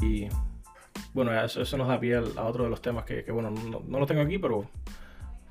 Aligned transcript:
Y 0.00 0.28
bueno, 1.14 1.32
eso, 1.40 1.62
eso 1.62 1.76
nos 1.76 1.88
da 1.88 1.98
pie 1.98 2.16
a 2.16 2.44
otro 2.44 2.64
de 2.64 2.70
los 2.70 2.82
temas 2.82 3.04
que, 3.04 3.24
que 3.24 3.32
bueno, 3.32 3.50
no, 3.50 3.82
no, 3.86 3.98
lo 3.98 4.06
tengo 4.06 4.22
aquí, 4.22 4.38
pero 4.38 4.66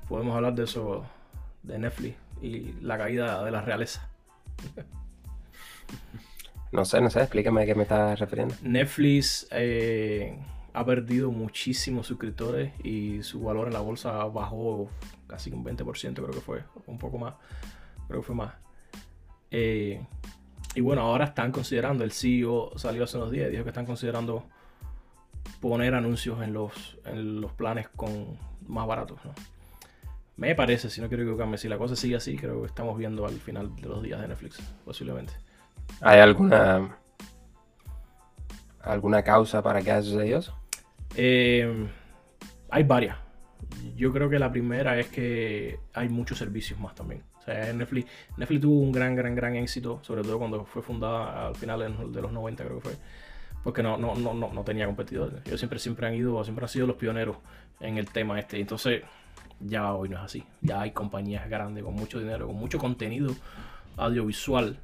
podemos 0.08 0.34
hablar 0.34 0.54
de 0.54 0.64
eso, 0.64 1.04
de 1.62 1.78
Netflix 1.78 2.16
y 2.40 2.72
la 2.80 2.98
caída 2.98 3.44
de 3.44 3.50
la 3.50 3.62
realeza. 3.62 4.08
No 6.70 6.84
sé, 6.84 7.00
no 7.00 7.08
sé, 7.08 7.20
explícame 7.20 7.62
a 7.62 7.66
qué 7.66 7.74
me 7.74 7.84
estás 7.84 8.20
refiriendo. 8.20 8.54
Netflix 8.60 9.48
eh, 9.52 10.38
ha 10.74 10.84
perdido 10.84 11.30
muchísimos 11.30 12.06
suscriptores 12.06 12.72
y 12.84 13.22
su 13.22 13.40
valor 13.40 13.68
en 13.68 13.72
la 13.72 13.80
bolsa 13.80 14.12
bajó 14.26 14.90
casi 15.26 15.50
un 15.50 15.64
20%, 15.64 16.12
creo 16.12 16.30
que 16.30 16.40
fue, 16.40 16.62
un 16.86 16.98
poco 16.98 17.16
más, 17.16 17.34
creo 18.06 18.20
que 18.20 18.26
fue 18.26 18.34
más. 18.34 18.54
Eh, 19.50 20.04
y 20.78 20.80
bueno, 20.80 21.02
ahora 21.02 21.24
están 21.24 21.50
considerando, 21.50 22.04
el 22.04 22.12
CEO 22.12 22.70
salió 22.76 23.02
hace 23.02 23.16
unos 23.16 23.32
días 23.32 23.48
y 23.48 23.50
dijo 23.50 23.64
que 23.64 23.70
están 23.70 23.84
considerando 23.84 24.44
poner 25.60 25.92
anuncios 25.92 26.40
en 26.40 26.52
los, 26.52 26.96
en 27.04 27.40
los 27.40 27.50
planes 27.50 27.88
con 27.88 28.38
más 28.68 28.86
baratos. 28.86 29.18
¿no? 29.24 29.32
Me 30.36 30.54
parece, 30.54 30.88
si 30.88 31.00
no 31.00 31.08
quiero 31.08 31.24
equivocarme, 31.24 31.58
si 31.58 31.68
la 31.68 31.78
cosa 31.78 31.96
sigue 31.96 32.14
así, 32.14 32.36
creo 32.36 32.60
que 32.60 32.68
estamos 32.68 32.96
viendo 32.96 33.26
al 33.26 33.40
final 33.40 33.74
de 33.74 33.88
los 33.88 34.04
días 34.04 34.20
de 34.20 34.28
Netflix, 34.28 34.60
posiblemente. 34.84 35.32
¿Hay 36.00 36.20
alguna 36.20 36.96
alguna 38.80 39.24
causa 39.24 39.60
para 39.60 39.82
que 39.82 39.90
haya 39.90 40.02
sucedido 40.02 40.38
eso? 40.38 40.56
Eh, 41.16 41.88
hay 42.70 42.84
varias. 42.84 43.18
Yo 43.96 44.12
creo 44.12 44.30
que 44.30 44.38
la 44.38 44.52
primera 44.52 44.96
es 44.96 45.08
que 45.08 45.80
hay 45.92 46.08
muchos 46.08 46.38
servicios 46.38 46.78
más 46.78 46.94
también. 46.94 47.24
Netflix, 47.48 48.10
Netflix 48.36 48.60
tuvo 48.60 48.80
un 48.80 48.92
gran, 48.92 49.14
gran, 49.14 49.34
gran 49.34 49.56
éxito, 49.56 50.00
sobre 50.02 50.22
todo 50.22 50.38
cuando 50.38 50.64
fue 50.64 50.82
fundada 50.82 51.48
al 51.48 51.54
final 51.56 52.12
de 52.12 52.22
los 52.22 52.32
90, 52.32 52.64
creo 52.64 52.76
que 52.76 52.88
fue. 52.90 52.96
Porque 53.64 53.82
no, 53.82 53.96
no, 53.96 54.14
no, 54.14 54.34
no, 54.34 54.64
tenía 54.64 54.86
competidores. 54.86 55.44
Ellos 55.44 55.60
siempre, 55.60 55.78
siempre 55.78 56.06
han 56.06 56.14
ido, 56.14 56.42
siempre 56.44 56.64
han 56.64 56.68
sido 56.68 56.86
los 56.86 56.96
pioneros 56.96 57.36
en 57.80 57.98
el 57.98 58.08
tema 58.10 58.38
este. 58.38 58.60
Entonces, 58.60 59.02
ya 59.60 59.92
hoy 59.92 60.08
no 60.08 60.16
es 60.16 60.22
así. 60.22 60.44
Ya 60.60 60.80
hay 60.80 60.92
compañías 60.92 61.48
grandes 61.50 61.84
con 61.84 61.94
mucho 61.94 62.20
dinero, 62.20 62.46
con 62.46 62.56
mucho 62.56 62.78
contenido 62.78 63.34
audiovisual 63.96 64.78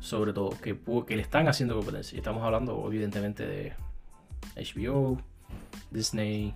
sobre 0.00 0.32
todo, 0.32 0.50
que, 0.50 0.78
que 1.06 1.16
le 1.16 1.22
están 1.22 1.46
haciendo 1.46 1.76
competencia. 1.76 2.16
Estamos 2.16 2.42
hablando, 2.42 2.84
evidentemente, 2.86 3.46
de 3.46 3.74
HBO, 4.56 5.20
Disney, 5.90 6.54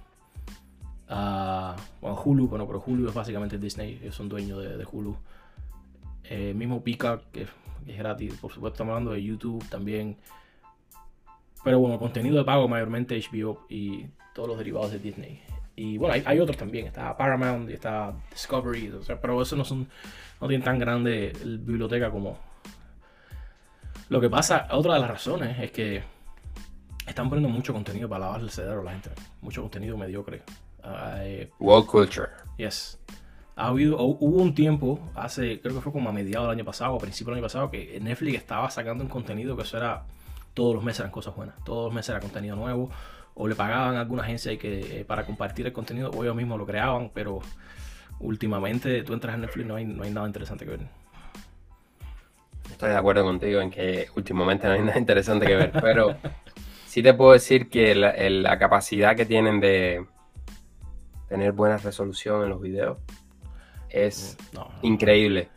uh, 1.10 1.74
bueno, 2.00 2.22
Hulu, 2.24 2.48
bueno, 2.48 2.66
pero 2.66 2.83
Hulu 2.84 3.08
es 3.08 3.14
básicamente 3.14 3.58
Disney, 3.58 3.98
ellos 4.02 4.14
son 4.14 4.28
dueños 4.28 4.62
de, 4.62 4.86
Hulu. 4.91 5.16
Eh, 6.24 6.55
mismo 6.55 6.83
Peacock, 6.83 7.22
que, 7.33 7.42
es 7.86 7.98
gratis, 7.98 8.34
por 8.41 8.50
supuesto, 8.52 8.74
estamos 8.74 8.92
hablando 8.92 9.12
de 9.12 9.22
YouTube 9.22 9.62
también. 9.69 10.16
Pero 11.62 11.78
bueno, 11.78 11.98
contenido 11.98 12.36
de 12.36 12.44
pago 12.44 12.69
mayormente 12.69 13.19
HBO 13.19 13.66
y 13.69 14.06
todos 14.34 14.48
los 14.48 14.58
derivados 14.58 14.92
de 14.92 14.98
Disney. 14.98 15.42
Y 15.77 15.98
bueno, 15.98 16.22
hay, 16.24 16.38
otros 16.38 16.56
también, 16.56 16.86
está 16.86 17.16
Paramount 17.16 17.68
y 17.68 17.72
está 17.72 18.14
Discovery, 18.30 18.92
pero 19.20 19.42
eso 19.42 19.56
no 19.56 19.64
son 19.64 19.89
no 20.41 20.48
tienen 20.48 20.64
tan 20.64 20.78
grande 20.78 21.33
biblioteca 21.42 22.11
como, 22.11 22.39
lo 24.08 24.20
que 24.20 24.28
pasa, 24.28 24.68
otra 24.70 24.94
de 24.94 25.00
las 25.00 25.11
razones 25.11 25.58
es 25.58 25.70
que 25.72 26.02
están 27.06 27.28
poniendo 27.28 27.48
mucho 27.48 27.72
contenido 27.72 28.08
para 28.08 28.27
lavar 28.27 28.41
el 28.41 28.50
cerebro 28.50 28.83
a 28.83 28.84
la 28.84 28.91
gente. 28.92 29.11
Mucho 29.41 29.62
contenido 29.62 29.96
mediocre. 29.96 30.42
Uh, 30.84 31.46
World 31.58 31.86
culture. 31.86 32.30
Yes. 32.56 32.98
Ha 33.56 33.68
habido, 33.68 34.00
hubo 34.00 34.42
un 34.42 34.54
tiempo, 34.54 34.98
hace, 35.14 35.60
creo 35.60 35.77
que 35.77 35.80
fue 35.80 35.92
como 35.92 36.10
a 36.10 36.12
mediados 36.12 36.48
del 36.48 36.58
año 36.58 36.64
pasado, 36.64 36.96
a 36.96 36.98
principios 36.98 37.34
del 37.34 37.36
año 37.36 37.46
pasado, 37.46 37.70
que 37.70 37.98
Netflix 38.00 38.36
estaba 38.36 38.68
sacando 38.68 39.05
un 39.05 39.08
contenido 39.08 39.56
que 39.56 39.62
eso 39.62 39.77
era, 39.77 40.05
todos 40.55 40.74
los 40.74 40.82
meses 40.82 41.00
eran 41.00 41.12
cosas 41.12 41.36
buenas, 41.36 41.55
todos 41.64 41.86
los 41.86 41.94
meses 41.94 42.10
era 42.10 42.20
contenido 42.20 42.56
nuevo, 42.56 42.90
o 43.34 43.46
le 43.46 43.55
pagaban 43.55 43.96
a 43.96 44.00
alguna 44.00 44.24
agencia 44.24 44.56
que, 44.58 45.00
eh, 45.00 45.05
para 45.05 45.24
compartir 45.24 45.67
el 45.67 45.72
contenido, 45.72 46.11
o 46.11 46.24
ellos 46.24 46.34
mismos 46.34 46.58
lo 46.58 46.67
creaban, 46.67 47.11
pero 47.14 47.40
últimamente 48.20 49.02
tú 49.02 49.12
entras 49.12 49.36
en 49.36 49.42
Netflix 49.42 49.66
no 49.66 49.77
hay, 49.77 49.84
no 49.84 50.02
hay 50.02 50.11
nada 50.11 50.27
interesante 50.27 50.64
que 50.64 50.72
ver. 50.72 50.80
Estoy 52.70 52.90
de 52.90 52.96
acuerdo 52.96 53.22
contigo 53.24 53.61
en 53.61 53.70
que 53.70 54.08
últimamente 54.16 54.66
no 54.66 54.72
hay 54.72 54.83
nada 54.83 54.98
interesante 54.98 55.46
que 55.46 55.55
ver, 55.55 55.72
pero 55.80 56.16
sí 56.86 57.02
te 57.02 57.14
puedo 57.14 57.33
decir 57.33 57.68
que 57.68 57.95
la, 57.95 58.58
capacidad 58.58 59.16
que 59.16 59.27
tienen 59.27 59.61
de 59.61 60.06
tener 61.34 61.50
buena 61.50 61.77
resolución 61.78 62.45
en 62.45 62.50
los 62.50 62.61
videos 62.61 62.98
es 63.89 64.36
mm, 64.52 64.86
increíble. 64.86 65.48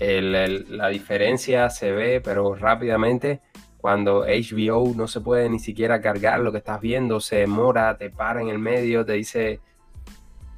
la 0.00 0.88
diferencia 0.88 1.68
se 1.68 1.92
ve, 1.92 2.22
pero 2.22 2.54
rápidamente, 2.54 3.42
cuando 3.76 4.24
HBO 4.24 4.94
no 4.96 5.06
se 5.06 5.20
puede 5.20 5.50
ni 5.50 5.58
siquiera 5.58 6.00
cargar 6.00 6.40
lo 6.40 6.50
que 6.50 6.58
estás 6.58 6.80
viendo, 6.80 7.20
se 7.20 7.36
demora, 7.36 7.98
te 7.98 8.08
para 8.08 8.40
en 8.40 8.48
el 8.48 8.58
medio, 8.58 9.04
te 9.04 9.12
dice, 9.14 9.60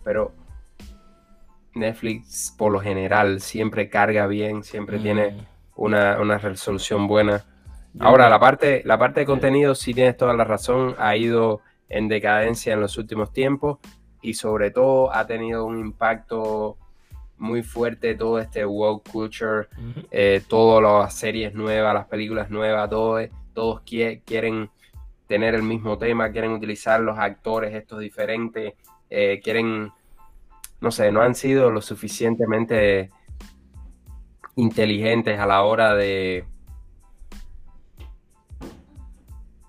pero 0.05 0.33
Netflix 1.75 2.55
por 2.57 2.71
lo 2.71 2.79
general 2.81 3.41
siempre 3.41 3.91
carga 3.91 4.29
bien, 4.29 4.63
siempre 4.63 4.99
tiene 4.99 5.33
mm 5.33 5.47
una, 5.81 6.37
resolución 6.37 7.07
buena. 7.07 7.43
Ahora, 7.99 8.29
la 8.29 8.39
parte, 8.39 8.83
la 8.85 8.99
parte 8.99 9.21
de 9.21 9.27
contenido, 9.27 9.75
sí 9.75 9.95
tienes 9.95 10.15
toda 10.15 10.35
la 10.35 10.45
razón, 10.45 10.95
ha 10.99 11.17
ido 11.17 11.63
en 11.89 12.07
decadencia 12.07 12.75
en 12.75 12.81
los 12.81 12.99
últimos 12.99 13.33
tiempos 13.33 13.79
y 14.23 14.35
sobre 14.35 14.71
todo 14.71 15.15
ha 15.15 15.27
tenido 15.27 15.65
un 15.65 15.79
impacto 15.79 16.77
muy 17.39 17.63
fuerte 17.63 18.15
todo 18.15 18.39
este 18.39 18.65
woke 18.65 19.09
culture, 19.11 19.69
eh, 20.11 20.43
todas 20.47 20.83
las 20.83 21.15
series 21.15 21.55
nuevas, 21.55 21.95
las 21.95 22.07
películas 22.07 22.51
nuevas, 22.51 22.91
todos 22.91 23.81
quieren 23.83 24.71
tener 25.27 25.55
el 25.55 25.63
mismo 25.63 25.97
tema, 25.97 26.33
quieren 26.33 26.51
utilizar 26.51 27.01
los 27.01 27.19
actores 27.19 27.75
estos 27.75 28.01
diferentes, 28.01 28.75
eh, 29.09 29.41
quieren, 29.43 29.91
no 30.81 30.91
sé, 30.91 31.13
no 31.13 31.23
han 31.23 31.35
sido 31.35 31.71
lo 31.71 31.81
suficientemente 31.81 33.11
inteligentes 34.57 35.39
a 35.39 35.47
la 35.47 35.63
hora 35.63 35.95
de, 35.95 36.45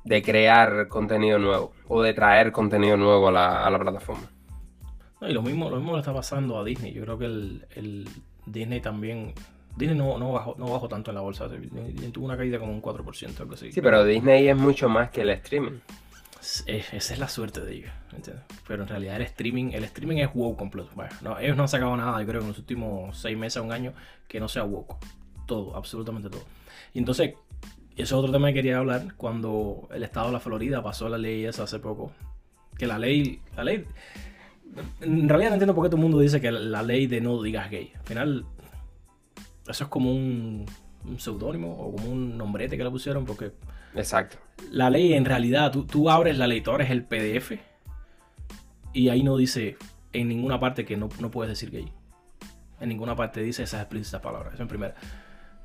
de 0.03 0.21
crear 0.21 0.87
contenido 0.87 1.37
nuevo 1.37 1.73
o 1.87 2.01
de 2.01 2.13
traer 2.13 2.51
contenido 2.51 2.97
nuevo 2.97 3.27
a 3.27 3.69
la, 3.69 3.79
plataforma. 3.79 4.30
Y 5.21 5.33
lo 5.33 5.41
mismo, 5.41 5.69
lo 5.69 5.77
mismo 5.77 5.93
le 5.93 5.99
está 5.99 6.13
pasando 6.13 6.59
a 6.59 6.63
Disney. 6.63 6.93
Yo 6.93 7.03
creo 7.03 7.17
que 7.17 7.25
el, 7.25 8.09
Disney 8.45 8.81
también. 8.81 9.33
Disney 9.77 9.97
no, 9.97 10.17
no, 10.17 10.33
bajó, 10.33 10.55
no 10.57 10.65
bajó 10.69 10.89
tanto 10.89 11.11
en 11.11 11.15
la 11.15 11.21
bolsa. 11.21 11.47
Tuvo 12.11 12.25
una 12.25 12.37
caída 12.37 12.59
como 12.59 12.73
un 12.73 12.81
4%, 12.81 13.39
algo 13.39 13.53
así. 13.53 13.71
Sí, 13.71 13.81
pero 13.81 14.03
Disney 14.03 14.47
es 14.47 14.57
mucho 14.57 14.89
más 14.89 15.11
que 15.11 15.21
el 15.21 15.29
streaming 15.29 15.79
esa 16.41 17.13
es 17.13 17.19
la 17.19 17.29
suerte 17.29 17.61
de 17.61 17.73
ellos, 17.75 17.91
Pero 18.67 18.83
en 18.83 18.89
realidad 18.89 19.15
el 19.17 19.21
streaming, 19.23 19.71
el 19.73 19.83
streaming 19.83 20.17
es 20.17 20.33
WoW 20.33 20.55
completo. 20.55 20.89
no, 21.21 21.37
ellos 21.37 21.55
no 21.55 21.63
han 21.63 21.69
sacado 21.69 21.95
nada, 21.95 22.19
yo 22.19 22.27
creo, 22.27 22.41
en 22.41 22.47
los 22.47 22.57
últimos 22.57 23.17
seis 23.17 23.37
meses, 23.37 23.61
un 23.61 23.71
año, 23.71 23.93
que 24.27 24.39
no 24.39 24.47
sea 24.47 24.63
WoW. 24.63 24.87
Todo, 25.45 25.75
absolutamente 25.75 26.29
todo. 26.29 26.43
Y 26.93 26.99
entonces, 26.99 27.35
eso 27.95 28.03
es 28.03 28.11
otro 28.13 28.31
tema 28.31 28.47
que 28.47 28.55
quería 28.55 28.79
hablar, 28.79 29.13
cuando 29.17 29.87
el 29.93 30.01
estado 30.01 30.27
de 30.27 30.33
la 30.33 30.39
Florida 30.39 30.81
pasó 30.81 31.09
la 31.09 31.19
ley 31.19 31.45
esa 31.45 31.63
hace 31.63 31.77
poco. 31.77 32.11
Que 32.75 32.87
la 32.87 32.97
ley, 32.97 33.39
la 33.55 33.63
ley, 33.63 33.85
en 35.01 35.29
realidad 35.29 35.49
no 35.49 35.55
entiendo 35.55 35.75
por 35.75 35.85
qué 35.85 35.89
todo 35.89 35.97
el 35.97 36.03
mundo 36.03 36.19
dice 36.19 36.39
que 36.39 36.51
la 36.51 36.83
ley 36.83 37.07
de 37.07 37.21
no 37.21 37.41
digas 37.41 37.69
gay. 37.69 37.91
Al 37.97 38.05
final, 38.05 38.45
eso 39.67 39.83
es 39.83 39.89
como 39.89 40.11
un, 40.11 40.65
un 41.05 41.19
seudónimo 41.19 41.71
o 41.71 41.95
como 41.95 42.11
un 42.11 42.37
nombrete 42.37 42.77
que 42.77 42.83
le 42.83 42.91
pusieron 42.91 43.25
porque 43.25 43.51
Exacto. 43.95 44.37
La 44.71 44.89
ley, 44.89 45.13
en 45.13 45.25
realidad, 45.25 45.71
tú, 45.71 46.09
abres 46.09 46.37
la 46.37 46.47
ley, 46.47 46.61
tú 46.61 46.71
abres 46.71 46.89
el 46.89 47.03
PDF 47.03 47.53
y 48.93 49.09
ahí 49.09 49.23
no 49.23 49.37
dice 49.37 49.77
en 50.13 50.27
ninguna 50.27 50.59
parte 50.59 50.85
que 50.85 50.97
no, 50.97 51.09
no 51.19 51.31
puedes 51.31 51.49
decir 51.49 51.71
gay. 51.71 51.91
En 52.79 52.89
ninguna 52.89 53.15
parte 53.15 53.41
dice 53.41 53.63
esas 53.63 53.81
explícitas 53.81 54.21
palabras. 54.21 54.53
Eso 54.53 54.63
en 54.63 54.69
primera. 54.69 54.95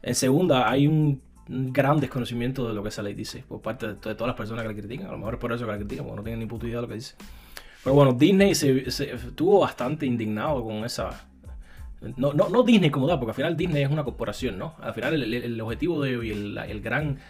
En 0.03 0.15
segunda, 0.15 0.71
hay 0.71 0.87
un 0.87 1.23
gran 1.49 2.01
desconocimiento 2.01 2.67
de 2.69 2.75
lo 2.75 2.83
que 2.83 2.89
esa 2.89 3.03
ley 3.03 3.15
dice 3.15 3.45
por 3.47 3.63
parte 3.63 3.87
de, 3.87 3.95
todas 3.95 4.27
las 4.27 4.37
personas 4.37 4.63
que 4.63 4.69
la 4.69 4.75
critican. 4.75 5.09
A 5.09 5.13
lo 5.13 5.19
mejor 5.19 5.35
es 5.35 5.41
por 5.41 5.53
eso 5.53 5.65
que 5.65 5.73
la 5.73 5.79
critican, 5.79 6.05
porque 6.05 6.17
no 6.17 6.23
tienen 6.23 6.41
ni 6.41 6.47
puta 6.47 6.67
idea 6.67 6.77
de 6.77 6.83
lo 6.83 6.89
que 6.89 6.95
dice. 6.95 7.15
Pero 7.87 7.95
bueno, 7.95 8.15
Disney 8.15 8.53
se, 8.57 8.81
estuvo 8.81 9.61
bastante 9.61 10.07
indignado 10.07 10.65
con 10.65 10.85
esa. 10.85 11.29
No, 12.17 12.33
no, 12.33 12.49
no 12.49 12.65
Disney 12.65 12.91
como 12.91 13.07
tal, 13.07 13.21
porque 13.21 13.31
al 13.31 13.37
final 13.37 13.57
Disney 13.57 13.85
es 13.85 13.89
una 13.89 14.03
corporación, 14.03 14.59
¿no? 14.59 14.75
Al 14.81 14.93
final 14.93 15.23
el, 15.23 15.61
objetivo 15.61 16.03
de 16.03 16.17
hoy, 16.17 16.33
el, 16.33 16.59
el 16.59 16.81
gran 16.81 17.21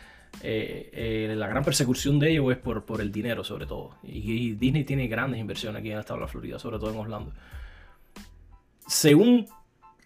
eh, 0.40 0.88
eh, 0.94 1.34
la 1.36 1.46
gran 1.46 1.62
persecución 1.62 2.18
de 2.18 2.30
ellos 2.30 2.50
es 2.52 2.56
por, 2.56 2.86
por 2.86 3.02
el 3.02 3.12
dinero, 3.12 3.44
sobre 3.44 3.66
todo. 3.66 3.98
Y, 4.02 4.52
Disney 4.52 4.84
tiene 4.84 5.08
grandes 5.08 5.38
inversiones 5.38 5.80
aquí 5.80 5.88
en 5.88 5.96
el 5.96 6.00
estado 6.00 6.20
de 6.20 6.24
la 6.24 6.32
Florida, 6.32 6.58
sobre 6.58 6.78
todo 6.78 6.90
en 6.90 7.00
Orlando. 7.00 7.34
Según 8.86 9.44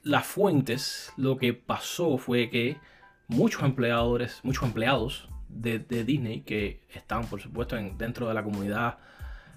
las 0.03 0.27
fuentes, 0.27 1.13
lo 1.17 1.37
que 1.37 1.55
pasó 1.55 2.19
fue 2.19 2.51
que 2.51 2.77
muchos 3.29 3.63
empleadores, 3.63 4.41
muchos 4.43 4.65
empleados 4.65 5.29
de, 5.49 5.79
Disney 5.79 6.41
que 6.41 6.81
están, 6.93 7.27
por 7.27 7.41
supuesto, 7.41 7.77
dentro 7.97 8.27
de 8.27 8.35
la 8.35 8.43
comunidad 8.43 8.99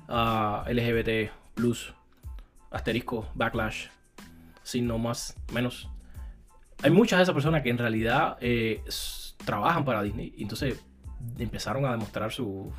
ah, 0.07 0.65
LGBT, 0.67 1.31
plus, 1.53 1.93
asterisco, 2.71 3.27
backlash, 3.35 3.87
sin 4.63 4.87
no 4.87 4.97
más, 4.97 5.37
menos. 5.53 5.89
Hay 6.81 6.91
muchas 6.91 7.19
de 7.19 7.23
esas 7.23 7.33
personas 7.33 7.63
que 7.63 7.69
en 7.69 7.77
realidad 7.77 8.37
eh, 8.41 8.83
trabajan 9.45 9.85
para 9.85 10.03
Disney. 10.03 10.33
Entonces 10.37 10.83
empezaron 11.37 11.85
a 11.85 11.91
demostrar 11.91 12.31
su, 12.31 12.71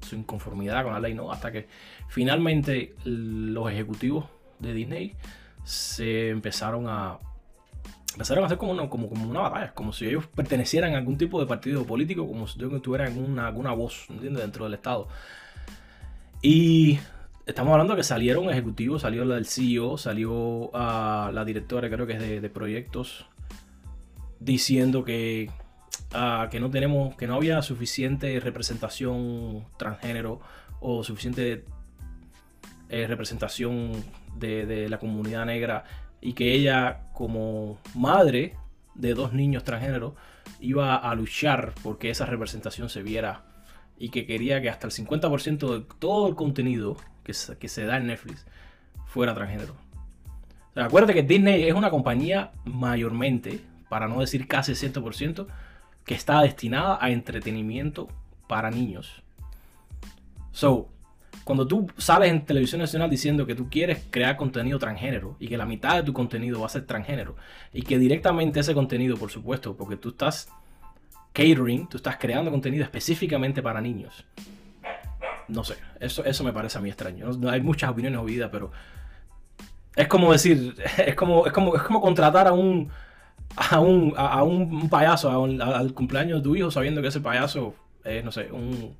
su 0.00 0.16
inconformidad 0.16 0.82
con 0.82 0.92
la 0.92 1.00
ley, 1.00 1.14
¿no? 1.14 1.30
Hasta 1.30 1.52
que 1.52 1.68
finalmente 2.08 2.94
los 3.04 3.70
ejecutivos 3.70 4.26
de 4.58 4.72
Disney 4.72 5.16
se 5.64 6.30
empezaron 6.30 6.88
a 6.88 7.18
empezaron 8.14 8.44
a 8.44 8.46
hacer 8.46 8.58
como 8.58 8.72
una, 8.72 8.88
como, 8.88 9.08
como 9.08 9.28
una 9.28 9.40
batalla, 9.40 9.74
como 9.74 9.92
si 9.92 10.06
ellos 10.06 10.26
pertenecieran 10.28 10.94
a 10.94 10.98
algún 10.98 11.18
tipo 11.18 11.40
de 11.40 11.46
partido 11.46 11.84
político, 11.84 12.26
como 12.26 12.46
si 12.46 12.58
tuvieran 12.58 13.38
alguna, 13.38 13.72
voz. 13.72 14.06
Dentro 14.08 14.64
del 14.64 14.74
Estado. 14.74 15.08
Y 16.46 16.98
estamos 17.46 17.72
hablando 17.72 17.96
que 17.96 18.02
salieron 18.02 18.50
ejecutivos, 18.50 19.00
salió 19.00 19.24
la 19.24 19.36
del 19.36 19.46
CEO, 19.46 19.96
salió 19.96 20.70
a 20.76 21.30
la 21.32 21.42
directora, 21.42 21.88
creo 21.88 22.06
que 22.06 22.12
es 22.12 22.42
de, 22.42 22.50
proyectos, 22.50 23.24
diciendo 24.40 25.04
que, 25.04 25.50
ah, 26.12 26.48
que 26.50 26.60
no 26.60 26.68
tenemos, 26.68 27.16
que 27.16 27.26
no 27.26 27.36
había 27.36 27.62
suficiente 27.62 28.38
representación 28.40 29.64
transgénero 29.78 30.42
o 30.80 31.02
suficiente 31.02 31.64
eh, 32.90 33.06
representación 33.06 34.04
de, 34.36 34.66
de 34.66 34.90
la 34.90 34.98
comunidad 34.98 35.46
negra 35.46 35.84
y 36.20 36.34
que 36.34 36.52
ella 36.52 37.04
como 37.14 37.78
madre 37.94 38.54
de 38.94 39.14
dos 39.14 39.32
niños 39.32 39.64
transgéneros 39.64 40.12
iba 40.60 40.94
a 40.96 41.14
luchar 41.14 41.72
porque 41.82 42.10
esa 42.10 42.26
representación 42.26 42.90
se 42.90 43.02
viera 43.02 43.53
y 43.98 44.08
que 44.10 44.26
quería 44.26 44.60
que 44.60 44.70
hasta 44.70 44.86
el 44.86 44.92
50% 44.92 45.72
de 45.72 45.86
todo 45.98 46.28
el 46.28 46.34
contenido 46.34 46.96
que 47.22 47.34
se, 47.34 47.56
que 47.58 47.68
se 47.68 47.84
da 47.84 47.96
en 47.96 48.06
Netflix 48.06 48.46
fuera 49.06 49.34
transgénero. 49.34 49.76
acuérdate 50.74 51.14
que 51.14 51.22
Disney 51.22 51.64
es 51.64 51.74
una 51.74 51.90
compañía 51.90 52.52
mayormente, 52.64 53.60
para 53.88 54.08
no 54.08 54.20
decir 54.20 54.48
casi 54.48 54.72
100%, 54.72 55.46
que 56.04 56.14
está 56.14 56.42
destinada 56.42 56.98
a 57.00 57.10
entretenimiento 57.10 58.08
para 58.48 58.70
niños. 58.70 59.22
So, 60.52 60.88
cuando 61.44 61.66
tú 61.66 61.88
sales 61.98 62.30
en 62.30 62.44
televisión 62.44 62.80
nacional 62.80 63.10
diciendo 63.10 63.46
que 63.46 63.54
tú 63.54 63.68
quieres 63.68 64.06
crear 64.10 64.36
contenido 64.36 64.78
transgénero 64.78 65.36
y 65.38 65.48
que 65.48 65.58
la 65.58 65.66
mitad 65.66 65.96
de 65.96 66.02
tu 66.02 66.12
contenido 66.12 66.60
va 66.60 66.66
a 66.66 66.70
ser 66.70 66.86
transgénero 66.86 67.36
y 67.72 67.82
que 67.82 67.98
directamente 67.98 68.60
ese 68.60 68.74
contenido, 68.74 69.16
por 69.16 69.30
supuesto, 69.30 69.76
porque 69.76 69.96
tú 69.96 70.10
estás 70.10 70.48
catering, 71.34 71.88
tú 71.88 71.98
estás 71.98 72.16
creando 72.16 72.50
contenido 72.50 72.84
específicamente 72.84 73.62
para 73.62 73.82
niños. 73.82 74.24
No 75.48 75.62
sé, 75.62 75.76
eso, 76.00 76.24
eso 76.24 76.44
me 76.44 76.52
parece 76.52 76.78
a 76.78 76.80
mí 76.80 76.88
extraño. 76.88 77.30
No, 77.32 77.50
hay 77.50 77.60
muchas 77.60 77.90
opiniones 77.90 78.18
o 78.18 78.24
vida, 78.24 78.50
pero 78.50 78.70
es 79.94 80.08
como 80.08 80.32
decir, 80.32 80.74
es 81.06 81.14
como, 81.14 81.46
es 81.46 81.52
como, 81.52 81.76
es 81.76 81.82
como 81.82 82.00
contratar 82.00 82.46
a 82.46 82.52
un, 82.52 82.88
a 83.56 83.80
un, 83.80 84.14
a 84.16 84.42
un 84.42 84.88
payaso 84.88 85.30
al 85.30 85.92
cumpleaños 85.92 86.38
de 86.38 86.44
tu 86.44 86.56
hijo 86.56 86.70
sabiendo 86.70 87.02
que 87.02 87.08
ese 87.08 87.20
payaso 87.20 87.74
es, 88.04 88.24
no 88.24 88.32
sé, 88.32 88.50
un, 88.50 88.96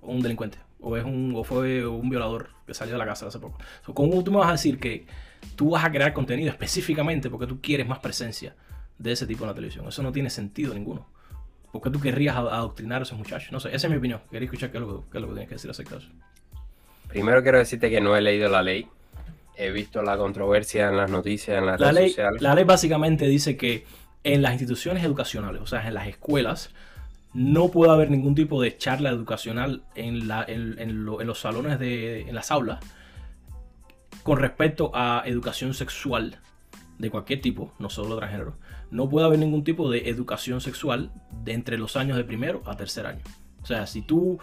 un 0.00 0.20
delincuente 0.22 0.58
o, 0.80 0.96
es 0.96 1.04
un, 1.04 1.34
o 1.36 1.44
fue 1.44 1.86
un 1.86 2.08
violador 2.10 2.48
que 2.66 2.74
salió 2.74 2.94
de 2.94 2.98
la 2.98 3.06
casa 3.06 3.26
hace 3.26 3.38
poco. 3.38 3.58
¿Cómo 3.94 4.24
tú 4.24 4.32
me 4.32 4.38
vas 4.38 4.48
a 4.48 4.52
decir 4.52 4.80
que 4.80 5.06
tú 5.54 5.70
vas 5.70 5.84
a 5.84 5.92
crear 5.92 6.12
contenido 6.12 6.50
específicamente 6.50 7.30
porque 7.30 7.46
tú 7.46 7.60
quieres 7.60 7.86
más 7.86 8.00
presencia 8.00 8.56
de 8.98 9.12
ese 9.12 9.26
tipo 9.26 9.44
en 9.44 9.48
la 9.48 9.54
televisión? 9.54 9.86
Eso 9.86 10.02
no 10.02 10.12
tiene 10.12 10.30
sentido 10.30 10.74
ninguno. 10.74 11.06
¿Por 11.72 11.80
qué 11.80 11.90
tú 11.90 12.00
querrías 12.00 12.36
adoctrinar 12.36 13.00
a 13.00 13.04
esos 13.04 13.16
muchachos? 13.16 13.50
No 13.50 13.58
sé, 13.58 13.74
esa 13.74 13.86
es 13.86 13.90
mi 13.90 13.96
opinión. 13.96 14.20
Quería 14.30 14.44
escuchar 14.44 14.70
qué 14.70 14.76
es 14.76 14.82
lo, 14.82 15.08
que 15.10 15.18
tienes 15.18 15.48
que 15.48 15.54
decir 15.54 15.70
acerca 15.70 15.96
de 15.96 16.02
eso. 16.02 16.10
Primero 17.08 17.42
quiero 17.42 17.58
decirte 17.58 17.90
que 17.90 18.00
no 18.00 18.14
he 18.14 18.20
leído 18.20 18.50
la 18.50 18.62
ley. 18.62 18.86
He 19.56 19.70
visto 19.70 20.02
la 20.02 20.16
controversia 20.16 20.88
en 20.88 20.96
las 20.98 21.10
noticias, 21.10 21.58
en 21.58 21.66
las 21.66 21.80
redes 21.80 22.12
sociales. 22.12 22.42
La 22.42 22.54
ley 22.54 22.64
básicamente 22.64 23.26
dice 23.26 23.56
que 23.56 23.86
en 24.24 24.42
las 24.42 24.52
instituciones 24.52 25.02
educacionales, 25.02 25.62
o 25.62 25.66
sea, 25.66 25.86
en 25.86 25.94
las 25.94 26.06
escuelas, 26.08 26.70
no 27.32 27.68
puede 27.70 27.92
haber 27.92 28.10
ningún 28.10 28.34
tipo 28.34 28.60
de 28.60 28.76
charla 28.76 29.10
educacional 29.10 29.82
en, 29.94 30.28
la, 30.28 30.44
en, 30.46 31.04
los 31.04 31.40
salones 31.40 31.78
de 31.78 32.22
en 32.22 32.34
las 32.34 32.50
aulas 32.50 32.80
con 34.22 34.38
respecto 34.38 34.90
a 34.94 35.22
educación 35.24 35.74
sexual 35.74 36.38
de 36.98 37.10
cualquier 37.10 37.40
tipo, 37.40 37.72
no 37.78 37.90
solo 37.90 38.16
transgénero, 38.16 38.56
no 38.92 39.08
puede 39.08 39.26
haber 39.26 39.38
ningún 39.38 39.64
tipo 39.64 39.90
de 39.90 40.10
educación 40.10 40.60
sexual 40.60 41.10
de 41.42 41.54
entre 41.54 41.78
los 41.78 41.96
años 41.96 42.16
de 42.18 42.24
primero 42.24 42.62
a 42.66 42.76
tercer 42.76 43.06
año. 43.06 43.22
O 43.62 43.66
sea, 43.66 43.86
si 43.86 44.02
tú 44.02 44.38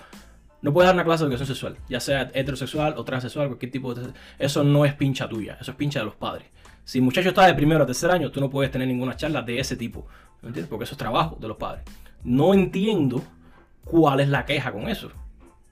no 0.63 0.74
puedes 0.74 0.88
dar 0.88 0.96
una 0.96 1.06
clase 1.06 1.24
de 1.24 1.28
educación 1.28 1.48
sexual, 1.48 1.78
ya 1.88 2.00
sea 2.00 2.31
heterosexual 2.34 2.96
o 2.98 3.06
transexual, 3.06 3.48
cualquier 3.48 3.72
tipo 3.72 3.94
de... 3.94 4.12
Eso 4.40 4.63
no 4.63 4.86
es 4.86 4.96
pincha 4.96 5.30
tuya, 5.30 5.56
eso 5.62 5.72
es 5.72 5.78
pincha 5.78 6.00
de 6.00 6.06
los 6.06 6.16
padres. 6.16 6.48
Si 6.84 6.98
el 6.98 7.04
muchacho 7.04 7.30
está 7.30 7.46
de 7.46 7.54
primero 7.54 7.84
a 7.84 7.86
tercer 7.86 8.10
año, 8.10 8.31
tú 8.31 8.40
no 8.40 8.50
puedes 8.50 8.72
tener 8.72 8.88
ninguna 8.88 9.16
charla 9.16 9.44
de 9.44 9.60
ese 9.60 9.75
tipo, 9.75 10.07
¿me 10.42 10.48
entiendes? 10.48 10.68
Porque 10.68 10.86
eso 10.86 10.96
es 10.96 10.98
trabajo 10.98 11.38
de 11.40 11.48
los 11.48 11.57
padres. 11.57 11.84
No 12.24 12.56
entiendo 12.56 13.24
cuál 13.86 14.19
es 14.19 14.30
la 14.30 14.46
queja 14.46 14.72
con 14.72 14.90
eso. 14.90 15.12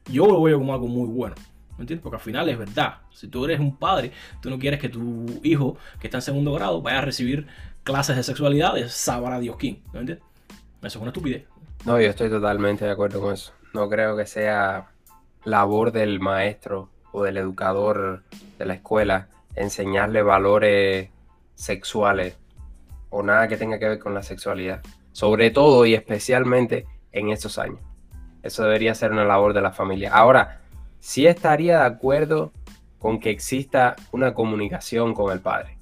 Yo 0.06 0.28
lo 0.28 0.40
veo 0.44 0.60
como 0.60 0.74
algo 0.74 0.88
muy 0.88 1.08
bueno. 1.08 1.36
¿Me 1.78 1.84
entiendes? 1.84 2.04
Porque 2.04 2.18
al 2.18 2.22
final 2.22 2.48
es 2.50 2.58
verdad. 2.58 2.98
Si 3.12 3.28
tú 3.28 3.46
eres 3.46 3.60
un 3.60 3.76
padre, 3.76 4.12
tú 4.42 4.50
no 4.52 4.58
quieres 4.60 4.80
que 4.80 4.90
tu 4.90 5.26
hijo 5.44 5.78
que 6.00 6.08
está 6.08 6.20
en 6.20 6.24
segundo 6.24 6.54
grado 6.54 6.82
vaya 6.82 7.00
a 7.00 7.02
recibir 7.02 7.48
clases 7.88 8.18
de 8.18 8.24
sexualidad 8.24 8.74
de 8.74 8.89
Sabara 8.89 9.39
Dios. 9.39 9.56
¿Me 9.62 10.00
entiendes? 10.00 10.19
Eso 10.81 10.88
es 10.88 10.95
una 10.98 11.07
estupidez. 11.07 11.45
No, 11.86 12.01
yo 12.01 12.10
estoy 12.10 12.30
totalmente 12.30 12.84
de 12.84 12.92
acuerdo 12.92 13.22
con 13.22 13.34
eso. 13.34 13.54
No 13.74 13.88
creo 13.88 14.18
que 14.18 14.25
sea 14.25 14.89
labor 15.45 15.94
del 15.94 16.19
maestro 16.19 16.89
o 17.13 17.24
del 17.24 17.38
educador 17.38 18.24
de 18.60 18.66
la 18.66 18.74
escuela 18.74 19.30
enseñarle 19.56 20.22
valores 20.22 21.10
sexuales 21.56 22.38
o 23.10 23.24
nada 23.24 23.48
que 23.48 23.56
tenga 23.56 23.80
que 23.80 23.88
ver 23.88 24.00
con 24.00 24.13
la 24.13 24.22
sexualidad. 24.22 24.81
Sobre 25.13 25.50
todo 25.50 25.86
y 25.86 25.94
especialmente 25.94 26.86
en 27.13 27.30
estos 27.30 27.57
años. 27.57 27.80
Eso 28.44 28.63
debería 28.63 28.95
ser 28.95 29.13
una 29.13 29.24
labor 29.24 29.54
de 29.54 29.62
la 29.62 29.72
familia. 29.72 30.12
Ahora, 30.13 30.60
sí 31.00 31.25
estaría 31.25 31.80
de 31.80 31.86
acuerdo 31.86 32.51
con 33.00 33.22
que 33.22 33.30
exista 33.30 33.95
una 34.12 34.33
comunicación 34.33 35.13
con 35.13 35.31
el 35.31 35.40
padre 35.40 35.78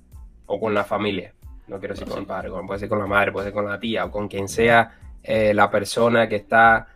o 0.46 0.60
con 0.60 0.76
la 0.76 0.84
familia. 0.84 1.35
No 1.68 1.80
quiero 1.80 1.94
decir 1.94 2.08
con 2.08 2.20
el 2.20 2.26
padre, 2.26 2.50
puede 2.66 2.80
ser 2.80 2.90
con 2.90 3.00
la 3.00 3.08
madre, 3.08 3.32
puede 3.32 3.48
ser 3.48 3.54
con 3.54 3.66
la 3.66 3.80
tía 3.80 4.06
o 4.06 4.12
con 4.12 4.28
quien 4.28 4.48
sea 4.48 4.98
eh, 5.24 5.54
la 5.54 5.70
persona 5.72 6.30
que 6.30 6.36
está 6.36 6.88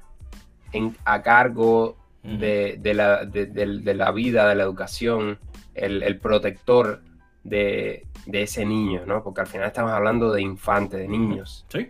a 1.06 1.22
cargo 1.24 1.98
de, 2.22 2.80
la, 2.94 4.12
vida, 4.12 4.48
de 4.48 4.56
la 4.56 4.64
educación, 4.64 5.40
el, 5.74 6.20
protector 6.20 7.02
de, 7.44 8.06
ese 8.32 8.66
niño, 8.66 9.06
¿no? 9.06 9.24
Porque 9.24 9.42
al 9.42 9.48
final 9.48 9.68
estamos 9.68 9.92
hablando 9.92 10.32
de 10.32 10.42
infantes, 10.42 11.00
de 11.00 11.08
niños. 11.08 11.66
Sí. 11.70 11.90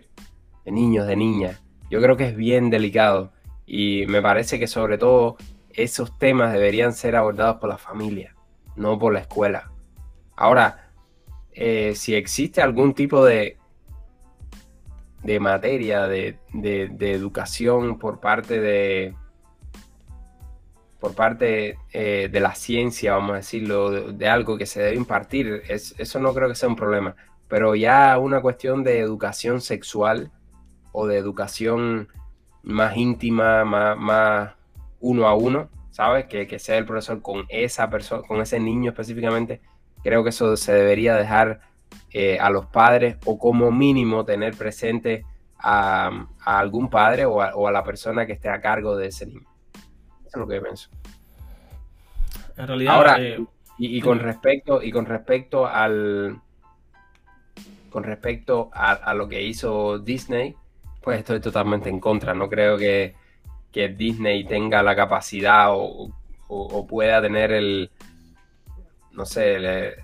De 0.64 0.72
niños, 0.72 1.06
de 1.06 1.16
niñas. 1.16 1.62
Yo 1.90 2.00
creo 2.00 2.16
que 2.16 2.28
es 2.28 2.36
bien 2.36 2.70
delicado 2.70 3.32
y 3.66 4.06
me 4.08 4.22
parece 4.22 4.58
que 4.58 4.66
sobre 4.66 4.96
todo 4.96 5.36
esos 5.70 6.16
temas 6.18 6.52
deberían 6.52 6.92
ser 6.92 7.16
abordados 7.16 7.56
por 7.56 7.68
la 7.68 7.78
familia, 7.78 8.34
no 8.76 8.98
por 8.98 9.12
la 9.12 9.20
escuela. 9.20 9.70
Ahora, 10.36 10.89
eh, 11.52 11.94
si 11.94 12.14
existe 12.14 12.62
algún 12.62 12.94
tipo 12.94 13.24
de, 13.24 13.58
de 15.22 15.40
materia, 15.40 16.06
de, 16.06 16.38
educación 17.00 17.98
por 17.98 18.20
parte 18.20 18.60
de 18.60 19.14
por 21.00 21.14
parte 21.14 21.78
eh, 21.92 22.28
de 22.30 22.40
la 22.40 22.54
ciencia, 22.54 23.14
vamos 23.14 23.32
a 23.32 23.36
decirlo, 23.36 24.12
de, 24.12 24.28
algo 24.28 24.58
que 24.58 24.66
se 24.66 24.82
debe 24.82 24.96
impartir, 24.96 25.62
eso 25.68 26.20
no 26.20 26.34
creo 26.34 26.48
que 26.48 26.54
sea 26.54 26.68
un 26.68 26.76
problema. 26.76 27.16
Pero 27.48 27.74
ya 27.74 28.18
una 28.18 28.42
cuestión 28.42 28.84
de 28.84 29.00
educación 29.00 29.62
sexual 29.62 30.30
o 30.92 31.06
de 31.06 31.16
educación 31.16 32.08
más 32.62 32.96
íntima, 32.98 33.64
más, 33.64 33.96
más 33.96 34.52
uno 35.00 35.26
a 35.26 35.34
uno, 35.34 35.70
¿sabes? 35.90 36.26
Que, 36.26 36.46
que 36.46 36.58
sea 36.58 36.76
el 36.76 36.84
profesor 36.84 37.22
con 37.22 37.46
esa 37.48 37.88
persona, 37.88 38.22
con 38.28 38.42
ese 38.42 38.60
niño 38.60 38.90
específicamente, 38.90 39.62
creo 40.02 40.22
que 40.22 40.30
eso 40.30 40.56
se 40.56 40.72
debería 40.72 41.14
dejar 41.14 41.60
eh, 42.12 42.38
a 42.40 42.50
los 42.50 42.66
padres 42.66 43.16
o 43.24 43.38
como 43.38 43.70
mínimo 43.70 44.24
tener 44.24 44.56
presente 44.56 45.24
a, 45.58 46.26
algún 46.44 46.90
padre 46.90 47.24
o 47.24 47.66
a, 47.66 47.72
la 47.72 47.84
persona 47.84 48.26
que 48.26 48.32
esté 48.32 48.48
a 48.48 48.60
cargo 48.60 48.96
de 48.96 49.08
ese 49.08 49.26
niño. 49.26 49.46
Eso 50.26 50.28
es 50.28 50.36
lo 50.36 50.46
que 50.48 50.56
yo 50.56 50.62
pienso. 50.62 50.90
En 52.56 52.66
realidad, 52.66 52.94
ahora 52.94 53.16
eh, 53.20 53.44
y, 53.78 54.00
con 54.00 54.18
respecto 54.18 54.82
y 54.82 54.90
con 54.92 55.06
respecto 55.06 55.66
al 55.66 56.40
con 57.90 58.04
respecto 58.04 58.70
a, 58.72 59.14
lo 59.14 59.28
que 59.28 59.42
hizo 59.42 59.98
Disney, 59.98 60.54
pues 61.02 61.18
estoy 61.18 61.40
totalmente 61.40 61.88
en 61.88 61.98
contra. 61.98 62.34
No 62.34 62.48
creo 62.48 62.76
que, 62.78 63.14
que 63.72 63.88
Disney 63.88 64.44
tenga 64.44 64.82
la 64.82 64.94
capacidad 64.94 65.68
o, 65.70 66.12
pueda 66.88 67.22
tener 67.22 67.52
el, 67.52 67.90
no 69.12 69.26
sé, 69.26 69.96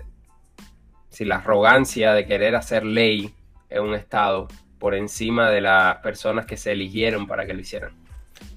si 1.09 1.25
la 1.25 1.37
arrogancia 1.37 2.13
de 2.13 2.25
querer 2.25 2.55
hacer 2.55 2.85
ley 2.85 3.33
en 3.69 3.83
un 3.83 3.95
estado 3.95 4.47
por 4.79 4.93
encima 4.93 5.49
de 5.49 5.61
las 5.61 5.97
personas 5.97 6.45
que 6.45 6.57
se 6.57 6.71
eligieron 6.71 7.27
para 7.27 7.45
que 7.45 7.53
lo 7.53 7.59
hicieran. 7.59 7.91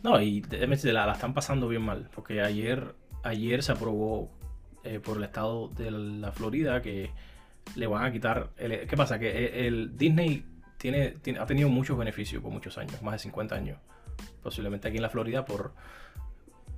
No, 0.03 0.21
y 0.21 0.43
la, 0.43 1.07
la 1.07 1.13
están 1.13 1.35
pasando 1.35 1.69
bien 1.69 1.83
mal, 1.83 2.09
porque 2.15 2.43
ayer, 2.43 2.95
ayer 3.23 3.63
se 3.63 3.73
aprobó 3.73 4.31
eh, 4.85 5.01
por 5.01 5.19
el 5.19 5.25
estado 5.25 5.69
de 5.69 5.91
la 5.91 6.33
Florida 6.33 6.81
que 6.81 7.11
le 7.77 7.87
van 7.87 8.05
a 8.05 8.13
quitar. 8.13 8.51
¿Qué 8.57 8.97
pasa? 8.97 9.19
Que 9.19 9.67
el, 9.67 9.97
Disney 9.97 10.45
tiene, 10.79 11.17
ha 11.39 11.47
tenido 11.47 11.69
muchos 11.69 11.99
beneficios 11.99 12.43
por 12.43 12.51
muchos 12.51 12.79
años, 12.79 13.01
más 13.03 13.13
de 13.13 13.19
50 13.19 13.55
años, 13.55 13.79
posiblemente 14.43 14.89
aquí 14.89 14.97
en 14.97 15.03
la 15.03 15.11
Florida, 15.11 15.45
por 15.45 15.73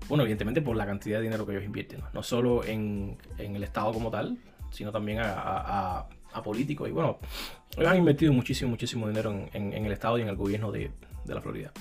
bueno, 0.08 0.22
evidentemente 0.22 0.62
por 0.62 0.76
la 0.76 0.86
cantidad 0.86 1.18
de 1.18 1.24
dinero 1.24 1.46
que 1.46 1.52
ellos 1.52 1.64
invierten, 1.64 2.00
no, 2.12 2.22
solo 2.22 2.64
en, 2.64 3.16
el 3.38 3.62
Estado 3.62 3.92
como 3.92 4.10
tal, 4.10 4.38
sino 4.70 4.92
también 4.92 5.20
a, 5.22 6.06
políticos. 6.44 6.88
Y 6.88 6.92
bueno, 6.92 7.18
han 7.86 7.96
invertido 7.96 8.32
muchísimo, 8.32 8.70
muchísimo 8.70 9.06
dinero 9.06 9.48
en, 9.52 9.72
el 9.72 9.92
Estado 9.92 10.18
y 10.18 10.22
en 10.22 10.28
el 10.28 10.36
gobierno 10.36 10.72
de, 10.72 10.90
la 11.26 11.40
Florida. 11.40 11.72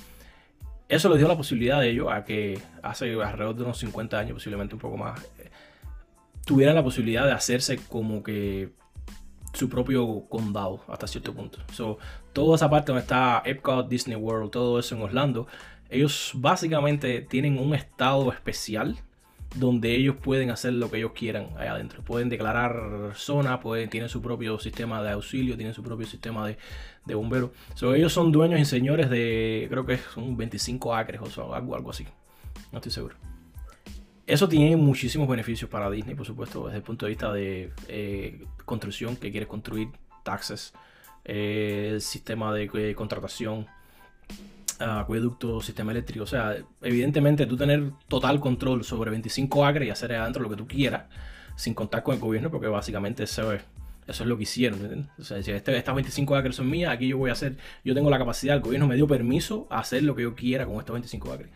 Eso 0.87 1.07
les 1.09 1.19
dio 1.19 1.27
la 1.27 1.37
posibilidad 1.37 1.79
de 1.79 1.89
ellos 1.89 2.09
a 2.11 2.25
que 2.25 2.59
hace 2.83 3.13
alrededor 3.13 3.55
de 3.55 3.63
unos 3.63 3.77
50 3.77 4.19
años, 4.19 4.33
posiblemente 4.33 4.75
un 4.75 4.81
poco 4.81 4.97
más, 4.97 5.21
eh, 5.39 5.49
tuvieran 6.45 6.75
la 6.75 6.83
posibilidad 6.83 7.25
de 7.25 7.31
hacerse 7.31 7.77
como 7.77 8.21
que 8.21 8.73
su 9.53 9.69
propio 9.69 10.25
condado 10.29 10.81
hasta 10.87 11.07
cierto 11.07 11.33
punto. 11.33 11.59
So, 11.73 11.97
toda 12.33 12.55
esa 12.55 12.69
parte 12.69 12.87
donde 12.87 13.01
está 13.01 13.41
Epcot, 13.45 13.87
Disney 13.87 14.15
World, 14.15 14.51
todo 14.51 14.79
eso 14.79 14.95
en 14.95 15.01
Orlando, 15.01 15.47
ellos 15.91 16.31
básicamente 16.35 17.21
tienen 17.21 17.59
un 17.59 17.75
estado 17.75 18.31
especial 18.31 18.97
donde 19.55 19.93
ellos 19.93 20.15
pueden 20.15 20.49
hacer 20.49 20.73
lo 20.73 20.89
que 20.89 20.97
ellos 20.97 21.11
quieran 21.13 21.49
allá 21.57 21.73
adentro. 21.73 22.01
Pueden 22.03 22.29
declarar 22.29 23.11
zona, 23.15 23.59
tienen 23.89 24.07
su 24.07 24.21
propio 24.21 24.57
sistema 24.59 25.03
de 25.03 25.11
auxilio, 25.11 25.57
tienen 25.57 25.73
su 25.73 25.83
propio 25.83 26.07
sistema 26.07 26.47
de, 26.47 26.57
de 27.05 27.15
bomberos. 27.15 27.51
So, 27.75 27.93
ellos 27.93 28.13
son 28.13 28.31
dueños 28.31 28.61
y 28.61 28.65
señores 28.65 29.09
de, 29.09 29.67
creo 29.69 29.85
que 29.85 29.97
son 29.97 30.37
25 30.37 30.95
acres 30.95 31.19
o 31.37 31.53
algo, 31.53 31.75
algo 31.75 31.89
así. 31.89 32.05
No 32.71 32.77
estoy 32.77 32.91
seguro. 32.93 33.15
Eso 34.25 34.47
tiene 34.47 34.77
muchísimos 34.77 35.27
beneficios 35.27 35.69
para 35.69 35.89
Disney, 35.89 36.15
por 36.15 36.25
supuesto, 36.25 36.65
desde 36.65 36.77
el 36.77 36.83
punto 36.83 37.05
de 37.05 37.09
vista 37.09 37.33
de 37.33 37.73
eh, 37.89 38.45
construcción, 38.63 39.17
que 39.17 39.29
quieres 39.29 39.49
construir, 39.49 39.89
taxes, 40.23 40.73
eh, 41.25 41.97
sistema 41.99 42.53
de 42.53 42.69
eh, 42.73 42.95
contratación, 42.95 43.67
acueducto, 44.81 45.61
sistema 45.61 45.91
eléctrico. 45.91 46.23
O 46.23 46.27
sea, 46.27 46.55
evidentemente 46.81 47.45
tú 47.45 47.57
tener 47.57 47.91
total 48.07 48.39
control 48.39 48.83
sobre 48.83 49.11
25 49.11 49.65
acres 49.65 49.87
y 49.87 49.91
hacer 49.91 50.13
adentro 50.13 50.43
lo 50.43 50.49
que 50.49 50.55
tú 50.55 50.67
quieras, 50.67 51.03
sin 51.55 51.73
contar 51.73 52.03
con 52.03 52.15
el 52.15 52.21
gobierno, 52.21 52.49
porque 52.51 52.67
básicamente 52.67 53.23
eso 53.23 53.53
es, 53.53 53.61
eso 54.07 54.23
es 54.23 54.29
lo 54.29 54.37
que 54.37 54.43
hicieron. 54.43 55.09
O 55.17 55.23
sea, 55.23 55.37
este, 55.37 55.77
estas 55.77 55.95
25 55.95 56.35
acres 56.35 56.55
son 56.55 56.69
mías, 56.69 56.91
aquí 56.91 57.07
yo 57.07 57.17
voy 57.17 57.29
a 57.29 57.33
hacer, 57.33 57.57
yo 57.83 57.93
tengo 57.93 58.09
la 58.09 58.17
capacidad, 58.17 58.55
el 58.55 58.61
gobierno 58.61 58.87
me 58.87 58.95
dio 58.95 59.07
permiso 59.07 59.67
a 59.69 59.79
hacer 59.79 60.03
lo 60.03 60.15
que 60.15 60.23
yo 60.23 60.35
quiera 60.35 60.65
con 60.65 60.77
estos 60.77 60.93
25 60.93 61.31
acres. 61.31 61.49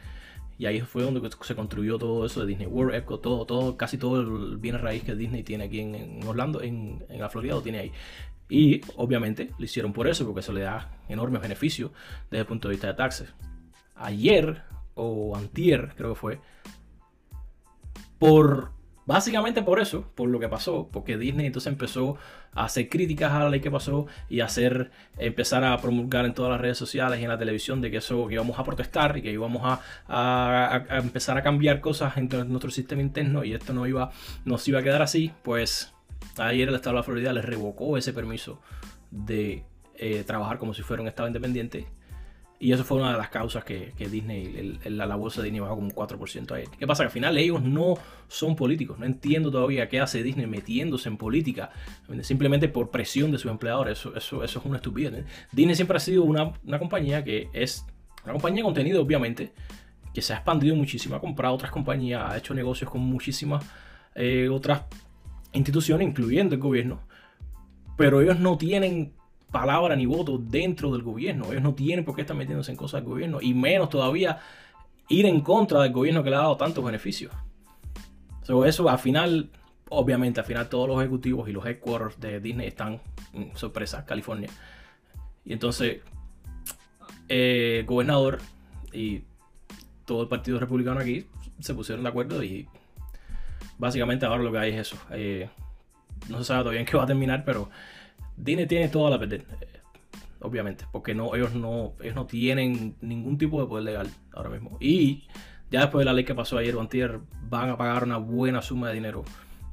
Y 0.58 0.68
ahí 0.68 0.80
fue 0.82 1.04
donde 1.04 1.30
se 1.42 1.56
construyó 1.56 1.98
todo 1.98 2.26
eso 2.26 2.42
de 2.42 2.48
Disney 2.48 2.68
World, 2.68 2.96
Echo, 2.96 3.20
todo, 3.20 3.46
todo, 3.46 3.76
casi 3.76 3.98
todo 3.98 4.22
el 4.22 4.58
bien 4.58 4.80
raíz 4.80 5.04
que 5.04 5.14
Disney 5.14 5.44
tiene 5.44 5.66
aquí 5.66 5.82
en, 5.82 6.26
Orlando, 6.26 6.62
en, 6.62 7.04
la 7.10 7.30
Florida, 7.30 7.56
lo 7.56 7.62
tiene 7.62 7.80
ahí. 7.80 7.92
Y 8.50 8.82
obviamente 8.96 9.52
lo 9.58 9.66
hicieron 9.66 9.94
por 9.94 10.08
eso, 10.08 10.26
porque 10.26 10.42
eso 10.42 10.54
le 10.54 10.62
da 10.62 10.92
enormes 11.10 11.42
beneficios 11.42 11.92
desde 12.30 12.42
el 12.42 12.48
punto 12.48 12.68
de 12.68 12.74
vista 12.74 12.88
de 12.88 12.94
taxes. 12.94 13.34
Ayer 13.96 14.64
o 14.94 15.36
antier, 15.36 15.94
creo 15.96 16.14
que 16.14 16.20
fue, 16.20 16.40
por 18.20 18.76
Básicamente 19.06 19.62
por 19.62 19.80
eso, 19.80 20.12
por 20.16 20.30
lo 20.30 20.40
que 20.40 20.50
pasó, 20.50 20.90
porque 20.92 21.16
Disney 21.18 21.46
entonces 21.46 21.72
empezó 21.72 22.18
a 22.54 22.66
hacer 22.66 22.90
críticas 22.90 23.32
a 23.34 23.40
la 23.40 23.50
ley 23.50 23.60
que 23.60 23.70
pasó 23.70 24.08
y 24.30 24.40
a 24.40 24.46
hacer, 24.46 24.90
empezar 25.20 25.64
a 25.64 25.78
promulgar 25.78 26.26
en 26.26 26.34
todas 26.34 26.52
las 26.52 26.60
redes 26.60 26.80
sociales 26.80 27.20
y 27.20 27.24
en 27.24 27.30
la 27.30 27.38
televisión 27.38 27.82
de 27.82 27.92
que 27.92 27.98
eso, 27.98 28.28
que 28.28 28.34
íbamos 28.34 28.58
a 28.58 28.64
protestar 28.64 29.16
y 29.18 29.22
que 29.22 29.32
íbamos 29.32 29.62
a, 30.08 30.86
empezar 30.90 31.38
a 31.38 31.44
cambiar 31.44 31.82
cosas 31.82 32.18
en 32.18 32.30
nuestro 32.50 32.72
sistema 32.72 33.04
interno 33.04 33.44
y 33.44 33.54
esto 33.54 33.74
no 33.74 33.86
iba, 33.86 34.10
nos 34.44 34.68
iba 34.68 34.80
a 34.80 34.84
quedar 34.84 35.04
así, 35.04 35.32
pues 35.44 35.95
ayer 36.38 36.70
el 36.70 36.76
Estado 36.76 36.96
de 36.96 37.00
la 37.00 37.04
Florida 37.04 37.34
les 37.34 37.46
revocó 37.46 37.98
ese 37.98 38.14
permiso 38.14 38.62
de 39.12 39.64
eh, 39.96 40.24
trabajar 40.26 40.58
como 40.58 40.74
si 40.74 40.82
fuera 40.82 41.02
un 41.02 41.08
Estado 41.08 41.28
independiente 41.28 41.88
y 42.58 42.72
eso 42.72 42.86
fue 42.86 42.98
una 42.98 43.12
de 43.12 43.18
las 43.18 43.30
causas 43.30 43.66
que, 43.66 43.94
Disney, 43.98 44.80
la, 44.86 45.16
bolsa 45.18 45.42
de 45.42 45.46
Disney 45.46 45.60
bajó 45.60 45.76
como 45.76 45.88
un 45.88 45.94
4% 45.94 46.52
ayer. 46.54 46.70
¿Qué 46.70 46.88
pasa? 46.88 47.04
Que 47.04 47.08
al 47.08 47.12
final 47.12 47.38
ellos 47.38 47.62
no 47.62 47.96
son 48.30 48.56
políticos. 48.56 48.98
No 48.98 49.06
entiendo 49.06 49.52
todavía 49.52 49.90
qué 49.90 50.00
hace 50.00 50.24
Disney 50.24 50.48
metiéndose 50.48 51.10
en 51.10 51.18
política 51.18 51.72
simplemente 52.22 52.70
por 52.70 52.92
presión 52.92 53.32
de 53.32 53.38
sus 53.38 53.52
empleadores. 53.52 54.00
Eso, 54.00 54.16
eso, 54.16 54.44
eso 54.44 54.60
es 54.60 54.66
una 54.66 54.78
estupidez. 54.78 55.14
¿eh? 55.14 55.26
Disney 55.52 55.76
siempre 55.76 55.98
ha 55.98 56.00
sido 56.00 56.24
una, 56.24 56.54
compañía 56.80 57.24
que 57.26 57.50
es 57.52 57.86
una 58.24 58.34
compañía 58.34 58.62
de 58.62 58.64
contenido, 58.64 59.02
obviamente, 59.02 59.52
que 60.14 60.22
se 60.22 60.32
ha 60.32 60.38
expandido 60.38 60.76
muchísimo, 60.76 61.16
ha 61.16 61.20
comprado 61.20 61.56
otras 61.56 61.72
compañías, 61.72 62.24
ha 62.32 62.38
hecho 62.38 62.54
negocios 62.54 62.90
con 62.90 63.02
muchísimas 63.02 63.66
eh, 64.16 64.48
otras 64.50 64.84
instituciones, 65.56 66.08
incluyendo 66.08 66.56
el 66.56 66.62
gobierno. 66.62 67.02
Pero 67.98 68.22
ellos 68.22 68.40
no 68.40 68.58
tienen 68.58 69.14
palabra 69.52 69.96
ni 69.96 70.06
voto 70.06 70.38
dentro 70.38 70.92
del 70.92 71.02
gobierno. 71.02 71.52
Ellos 71.52 71.64
no 71.64 71.74
tienen 71.74 72.04
por 72.04 72.16
qué 72.16 72.22
estar 72.22 72.36
metiéndose 72.36 72.72
en 72.72 72.78
cosas 72.78 73.02
del 73.02 73.10
gobierno 73.10 73.40
y 73.42 73.54
menos 73.54 73.90
todavía 73.90 74.40
ir 75.08 75.26
en 75.26 75.42
contra 75.42 75.82
del 75.82 75.94
gobierno 75.94 76.24
que 76.24 76.30
le 76.30 76.36
ha 76.36 76.40
dado 76.40 76.58
tantos 76.58 76.84
beneficios. 76.84 77.32
eso 78.66 78.90
al 78.90 79.00
final, 79.00 79.50
obviamente, 79.90 80.40
al 80.40 80.46
final 80.46 80.68
todos 80.68 80.88
los 80.88 81.00
ejecutivos 81.00 81.48
y 81.48 81.54
los 81.54 81.66
headquarters 81.66 82.20
de 82.20 82.40
Disney 82.40 82.68
están 82.68 83.00
en 83.34 83.56
sorpresa, 83.56 84.06
California. 84.06 84.50
Y 85.46 85.54
entonces, 85.54 86.02
eh, 87.30 87.78
el 87.80 87.86
gobernador 87.86 88.40
y 88.92 89.24
todo 90.06 90.24
el 90.24 90.28
partido 90.28 90.60
republicano 90.60 91.00
aquí 91.00 91.28
se 91.60 91.74
pusieron 91.74 92.04
de 92.04 92.10
acuerdo 92.10 92.44
y 92.44 92.68
básicamente 93.78 94.26
ahora 94.26 94.44
lo 94.44 94.52
que 94.52 94.58
hay 94.58 94.74
es 94.74 94.88
eso. 94.88 94.98
Eh, 95.12 95.50
no 96.30 96.40
se 96.40 96.46
sabe 96.46 96.62
todavía 96.62 96.82
en 96.82 96.86
qué 96.86 96.98
va 96.98 97.04
a 97.04 97.08
terminar, 97.08 97.44
pero 97.46 97.70
Disney 98.38 98.66
tiene 98.66 98.90
toda 98.90 99.10
la 99.10 99.20
perder, 99.20 99.46
eh, 99.62 99.80
obviamente, 100.40 100.86
porque 100.92 101.14
no, 101.14 101.36
ellos, 101.36 101.54
no, 101.54 101.94
ellos 102.02 102.16
no 102.16 102.26
tienen 102.26 102.96
ningún 103.02 103.38
tipo 103.38 103.62
de 103.62 103.68
poder 103.68 103.84
legal 103.84 104.10
ahora 104.34 104.50
mismo. 104.50 104.78
Y 104.80 105.28
ya 105.70 105.82
después 105.82 106.02
de 106.02 106.06
la 106.06 106.14
ley 106.14 106.26
que 106.26 106.36
pasó 106.36 106.58
ayer 106.58 106.76
o 106.76 106.82
antier, 106.82 107.20
van 107.50 107.70
a 107.70 107.78
pagar 107.78 108.04
una 108.04 108.18
buena 108.18 108.62
suma 108.62 108.90
de 108.90 108.96
dinero, 108.96 109.24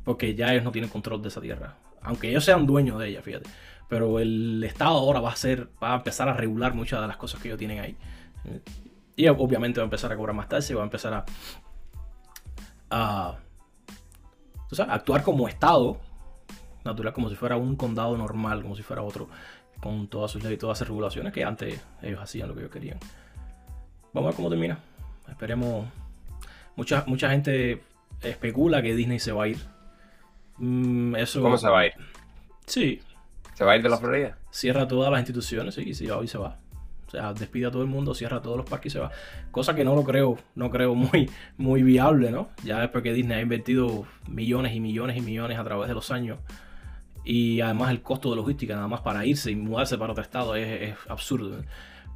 porque 0.05 0.35
ya 0.35 0.53
ellos 0.53 0.65
no 0.65 0.73
tienen 0.73 0.91
control 0.91 1.23
de 1.23 1.29
esa 1.29 1.41
tierra. 1.41 1.77
Aunque 2.03 2.31
ellos 2.31 2.45
sean 2.45 2.67
dueños 2.67 2.99
de 2.99 3.09
ella, 3.09 3.23
fíjate. 3.23 3.49
Pero 3.89 4.19
el 4.19 4.63
Estado 4.65 4.97
ahora 4.97 5.21
va 5.21 5.33
a 5.33 5.37
ser, 5.37 5.69
va 5.83 5.93
a 5.93 5.97
empezar 5.97 6.29
a 6.29 6.35
regular 6.35 6.75
muchas 6.75 7.01
de 7.01 7.07
las 7.07 7.17
cosas 7.17 7.41
que 7.41 7.49
ellos 7.49 7.59
tienen 7.59 7.81
ahí. 7.81 7.97
Y 9.15 9.29
obviamente 9.29 9.81
va 9.81 9.85
a 9.85 9.87
empezar 9.87 10.11
a 10.11 10.17
cobrar 10.17 10.35
más 10.35 10.49
tarde, 10.49 10.75
va 10.75 10.81
a 10.81 10.85
empezar 10.85 11.25
a 12.91 13.39
actuar 14.81 15.23
como 15.23 15.49
Estado 15.49 15.99
natural, 16.85 17.13
como 17.13 17.29
si 17.29 17.37
fuera 17.37 17.57
un 17.57 17.77
condado 17.77 18.17
normal, 18.17 18.63
como 18.63 18.77
si 18.77 18.83
fuera 18.83 19.03
otro, 19.03 19.29
con 19.81 20.09
todas 20.09 20.31
sus 20.31 20.43
leyes, 20.43 20.59
todas 20.59 20.79
sus 20.79 20.89
regulaciones 20.89 21.33
que 21.33 21.45
antes 21.45 21.81
ellos 22.03 22.21
hacían 22.21 22.49
lo 22.49 22.55
que 22.55 22.61
ellos 22.61 22.73
querían. 22.73 22.99
Vamos 24.13 24.29
a 24.29 24.31
ver 24.31 24.37
cómo 24.37 24.51
termina. 24.51 24.79
Esperemos. 25.29 25.87
Mucha, 26.77 27.05
mucha 27.07 27.31
gente 27.31 27.83
especula 28.21 28.83
que 28.83 28.95
Disney 28.95 29.19
se 29.19 29.33
va 29.33 29.45
a 29.45 29.49
ir. 29.49 29.59
Mm, 30.59 31.17
eso... 31.17 31.43
¿Cómo 31.43 31.59
se 31.59 31.69
va 31.69 31.81
a 31.81 31.87
ir? 31.87 31.93
Sí. 32.67 33.01
¿Se 33.55 33.65
va 33.65 33.73
a 33.73 33.77
ir 33.77 33.83
de 33.83 33.89
la 33.89 33.99
Florida? 33.99 34.39
Cierra 34.51 34.87
todas 34.87 35.11
las 35.11 35.21
instituciones, 35.21 35.75
sí, 35.75 35.83
y 35.87 35.95
si 35.95 36.11
hoy 36.11 36.29
se 36.29 36.39
va. 36.39 36.59
O 37.13 37.15
sea, 37.15 37.35
despide 37.35 37.67
a 37.67 37.71
todo 37.71 37.83
el 37.83 37.89
mundo, 37.89 38.15
cierra 38.15 38.41
todos 38.41 38.57
los 38.57 38.65
parques 38.65 38.93
y 38.93 38.95
se 38.95 38.99
va. 38.99 39.11
Cosa 39.51 39.75
que 39.75 39.85
no 39.85 39.95
lo 39.95 40.03
creo, 40.03 40.39
no 40.55 40.71
creo 40.71 40.95
muy, 40.95 41.31
muy 41.59 41.83
viable, 41.83 42.31
¿no? 42.31 42.49
Ya 42.65 42.81
después 42.81 43.05
que 43.05 43.13
Disney 43.13 43.39
ha 43.39 43.43
invertido 43.43 44.07
millones 44.29 44.75
y 44.75 44.81
millones 44.81 45.19
y 45.19 45.21
millones 45.21 45.59
a 45.59 45.65
través 45.65 45.89
de 45.89 45.95
los 45.95 46.11
años 46.11 46.39
y 47.25 47.61
además 47.61 47.91
el 47.91 48.03
costo 48.03 48.31
de 48.31 48.37
logística 48.37 48.75
nada 48.75 48.89
más 48.89 49.01
para 49.01 49.25
irse 49.25 49.51
y 49.51 49.57
mudarse 49.57 49.99
para 49.99 50.13
otro 50.13 50.23
estado 50.23 50.57
es, 50.57 50.95
absurdo. 51.09 51.63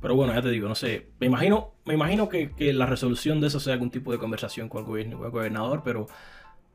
Pero 0.00 0.15
bueno, 0.15 0.35
ya 0.35 0.43
te 0.43 0.50
digo, 0.50 0.69
no 0.69 0.75
sé, 0.75 1.09
me 1.21 1.26
imagino, 1.26 1.73
me 1.85 1.95
imagino 1.95 2.29
que, 2.29 2.50
la 2.73 2.87
resolución 2.87 3.41
de 3.41 3.49
eso 3.49 3.61
sea 3.61 3.75
algún 3.75 3.91
tipo 3.91 4.12
de 4.12 4.19
conversación 4.19 4.69
con 4.69 4.81
el, 4.81 4.87
gobierno, 4.87 5.19
con 5.19 5.31
gobernador, 5.31 5.83
pero 5.85 6.07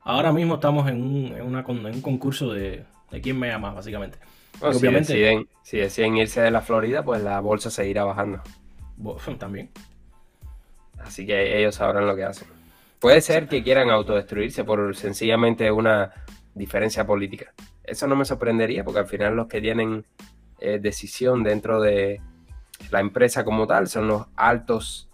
ahora 0.01 0.31
mismo 0.31 0.55
estamos 0.55 0.89
en 0.89 1.01
un, 1.01 1.25
en 1.35 1.41
una, 1.43 1.61
en 1.67 1.95
un 1.95 2.01
concurso 2.01 2.51
de, 2.51 2.85
de 3.11 3.21
quién 3.21 3.37
me 3.39 3.47
llama, 3.47 3.73
básicamente. 3.73 4.17
Obviamente, 4.59 5.13
si, 5.13 5.19
deciden, 5.19 5.47
si 5.63 5.77
deciden 5.77 6.17
irse 6.17 6.41
de 6.41 6.51
la 6.51 6.61
Florida, 6.61 7.03
pues 7.03 7.21
la 7.21 7.39
bolsa 7.39 7.69
seguirá 7.69 8.03
bajando. 8.03 8.41
También. 9.39 9.69
Así 10.99 11.25
que 11.25 11.59
ellos 11.59 11.75
sabrán 11.75 12.05
lo 12.05 12.15
que 12.15 12.23
hacen. 12.23 12.47
Puede 12.99 13.21
ser 13.21 13.47
que 13.47 13.63
quieran 13.63 13.89
autodestruirse 13.89 14.63
por 14.63 14.95
sencillamente 14.95 15.71
una 15.71 16.11
diferencia 16.53 17.05
política 17.07 17.53
eso 17.83 18.07
no 18.07 18.15
me 18.15 18.25
sorprendería 18.25 18.83
porque 18.83 18.99
al 18.99 19.07
final 19.07 19.35
los 19.35 19.47
que 19.47 19.61
tienen 19.61 20.05
eh, 20.59 20.79
decisión 20.79 21.43
dentro 21.43 21.81
de 21.81 22.21
la 22.89 22.99
empresa 22.99 23.43
como 23.43 23.67
tal 23.67 23.87
son 23.87 24.07
los 24.07 24.27
altos, 24.35 25.09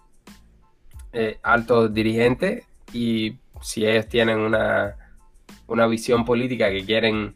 eh, 1.14 1.40
altos 1.44 1.94
dirigentes 1.94 2.66
y 2.94 3.38
si 3.62 3.86
ellos 3.86 4.08
tienen 4.08 4.40
una, 4.40 4.96
una 5.68 5.88
visión 5.88 6.24
política 6.24 6.70
que 6.70 6.86
quieren 6.86 7.36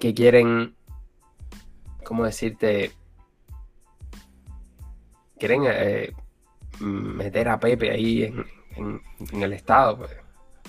que 0.00 0.14
quieren 0.14 0.74
¿cómo 2.04 2.24
decirte? 2.24 2.92
quieren 5.38 5.62
eh, 5.66 6.12
meter 6.80 7.48
a 7.48 7.60
Pepe 7.60 7.90
ahí 7.90 8.24
en, 8.76 9.02
el 9.42 9.52
estado 9.52 9.98
pues. 9.98 10.10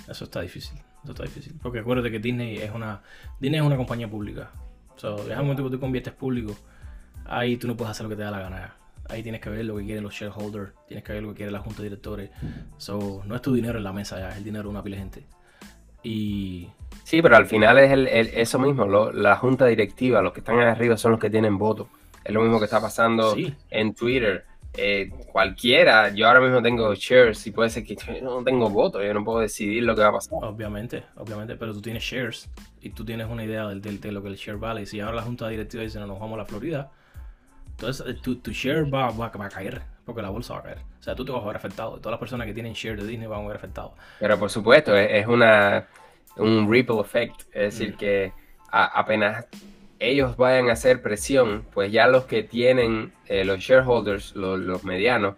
eso 0.07 0.25
está 0.25 0.41
difícil 0.41 0.79
eso 1.03 1.11
está 1.11 1.23
difícil. 1.23 1.55
Porque 1.61 1.79
acuérdate 1.79 2.11
que 2.11 2.19
Disney 2.19 2.57
es 2.57 2.71
una, 2.71 3.01
Disney 3.39 3.59
es 3.59 3.65
una 3.65 3.77
compañía 3.77 4.09
pública. 4.09 4.51
O 4.95 4.99
sea, 4.99 5.15
es 5.15 5.39
un 5.39 5.43
momento 5.43 5.63
que 5.63 5.69
tú 5.69 5.79
conviertes 5.79 6.13
público, 6.13 6.55
ahí 7.25 7.57
tú 7.57 7.67
no 7.67 7.77
puedes 7.77 7.91
hacer 7.91 8.03
lo 8.03 8.09
que 8.09 8.15
te 8.15 8.23
da 8.23 8.31
la 8.31 8.39
gana. 8.39 8.75
Ahí 9.07 9.23
tienes 9.23 9.41
que 9.41 9.49
ver 9.49 9.65
lo 9.65 9.77
que 9.77 9.85
quieren 9.85 10.03
los 10.03 10.13
shareholders, 10.13 10.73
tienes 10.87 11.03
que 11.03 11.13
ver 11.13 11.23
lo 11.23 11.29
que 11.29 11.35
quiere 11.35 11.51
la 11.51 11.59
junta 11.59 11.77
de 11.81 11.89
directores. 11.89 12.29
So, 12.77 13.23
no 13.25 13.35
es 13.35 13.41
tu 13.41 13.53
dinero 13.53 13.77
en 13.77 13.83
la 13.83 13.93
mesa 13.93 14.19
ya, 14.19 14.29
es 14.29 14.37
el 14.37 14.43
dinero 14.43 14.63
de 14.65 14.69
una 14.69 14.83
pila 14.83 14.97
gente. 14.97 15.25
Y. 16.03 16.69
Sí, 17.03 17.21
pero 17.21 17.35
al 17.35 17.47
final 17.47 17.79
es 17.79 17.91
el, 17.91 18.07
eso 18.07 18.59
mismo, 18.59 18.85
la 19.11 19.35
junta 19.35 19.65
directiva, 19.65 20.21
los 20.21 20.31
que 20.31 20.41
están 20.41 20.59
arriba 20.59 20.95
son 20.95 21.11
los 21.11 21.19
que 21.19 21.29
tienen 21.29 21.57
voto. 21.57 21.89
Es 22.23 22.33
lo 22.33 22.41
mismo 22.41 22.59
que 22.59 22.65
está 22.65 22.79
pasando 22.79 23.35
en 23.71 23.95
Twitter. 23.95 24.45
Eh, 24.73 25.09
cualquiera, 25.31 26.13
yo 26.13 26.27
ahora 26.27 26.41
mismo 26.41 26.61
tengo 26.61 26.93
shares 26.93 27.45
y 27.47 27.51
puede 27.51 27.71
ser 27.71 27.83
que 27.83 27.95
yo 27.95 28.21
no 28.21 28.43
tengo 28.43 28.69
voto, 28.69 29.03
yo 29.03 29.11
no 29.15 29.23
puedo 29.23 29.39
decidir 29.39 29.81
lo 29.83 29.95
que 29.95 30.03
va 30.03 30.09
a 30.09 30.13
pasar. 30.13 30.37
Obviamente, 30.43 31.05
obviamente, 31.15 31.55
pero 31.55 31.73
tú 31.73 31.81
tienes 31.81 32.03
shares 32.03 32.47
y 32.79 32.91
tú 32.91 33.03
tienes 33.03 33.27
una 33.27 33.43
idea 33.43 33.67
de, 33.67 33.79
de 33.79 34.11
lo 34.11 34.21
que 34.21 34.29
el 34.29 34.35
share 34.35 34.57
vale. 34.57 34.83
Y 34.83 34.85
si 34.85 34.99
ahora 34.99 35.15
la 35.15 35.21
junta 35.23 35.47
directiva 35.47 35.83
dice 35.83 35.99
no, 35.99 36.05
nos 36.05 36.19
vamos 36.19 36.35
a 36.35 36.43
la 36.43 36.45
Florida, 36.45 36.91
entonces 37.71 38.05
eh, 38.07 38.19
tu, 38.21 38.35
tu 38.35 38.51
share 38.51 38.85
va, 38.93 39.09
va, 39.09 39.25
a 39.25 39.49
caer, 39.49 39.81
porque 40.09 40.23
la 40.23 40.29
bolsa 40.29 40.55
va 40.55 40.59
a 40.61 40.63
caer. 40.63 40.79
O 40.99 41.03
sea, 41.03 41.13
tú 41.13 41.23
te 41.23 41.31
vas 41.31 41.43
a 41.43 41.47
ver 41.47 41.55
afectado. 41.55 41.97
Todas 41.97 42.11
las 42.11 42.19
personas 42.19 42.47
que 42.47 42.53
tienen 42.53 42.73
share 42.73 42.99
de 42.99 43.05
Disney 43.05 43.27
van 43.27 43.45
a 43.45 43.47
ver 43.47 43.57
afectados. 43.57 43.91
Pero 44.19 44.39
por 44.39 44.49
supuesto, 44.49 44.97
es, 44.97 45.27
una, 45.27 45.85
un 46.37 46.71
ripple 46.71 46.99
effect. 46.99 47.41
Es 47.53 47.77
decir, 47.77 47.93
mm. 47.93 47.97
que 47.97 48.33
apenas 48.71 49.45
ellos 49.99 50.35
vayan 50.35 50.69
a 50.69 50.73
hacer 50.73 51.01
presión, 51.03 51.65
pues 51.73 51.91
ya 51.91 52.07
los 52.07 52.25
que 52.25 52.41
tienen 52.41 53.11
eh, 53.27 53.45
los 53.45 53.59
shareholders, 53.59 54.35
los, 54.35 54.83
medianos 54.83 55.35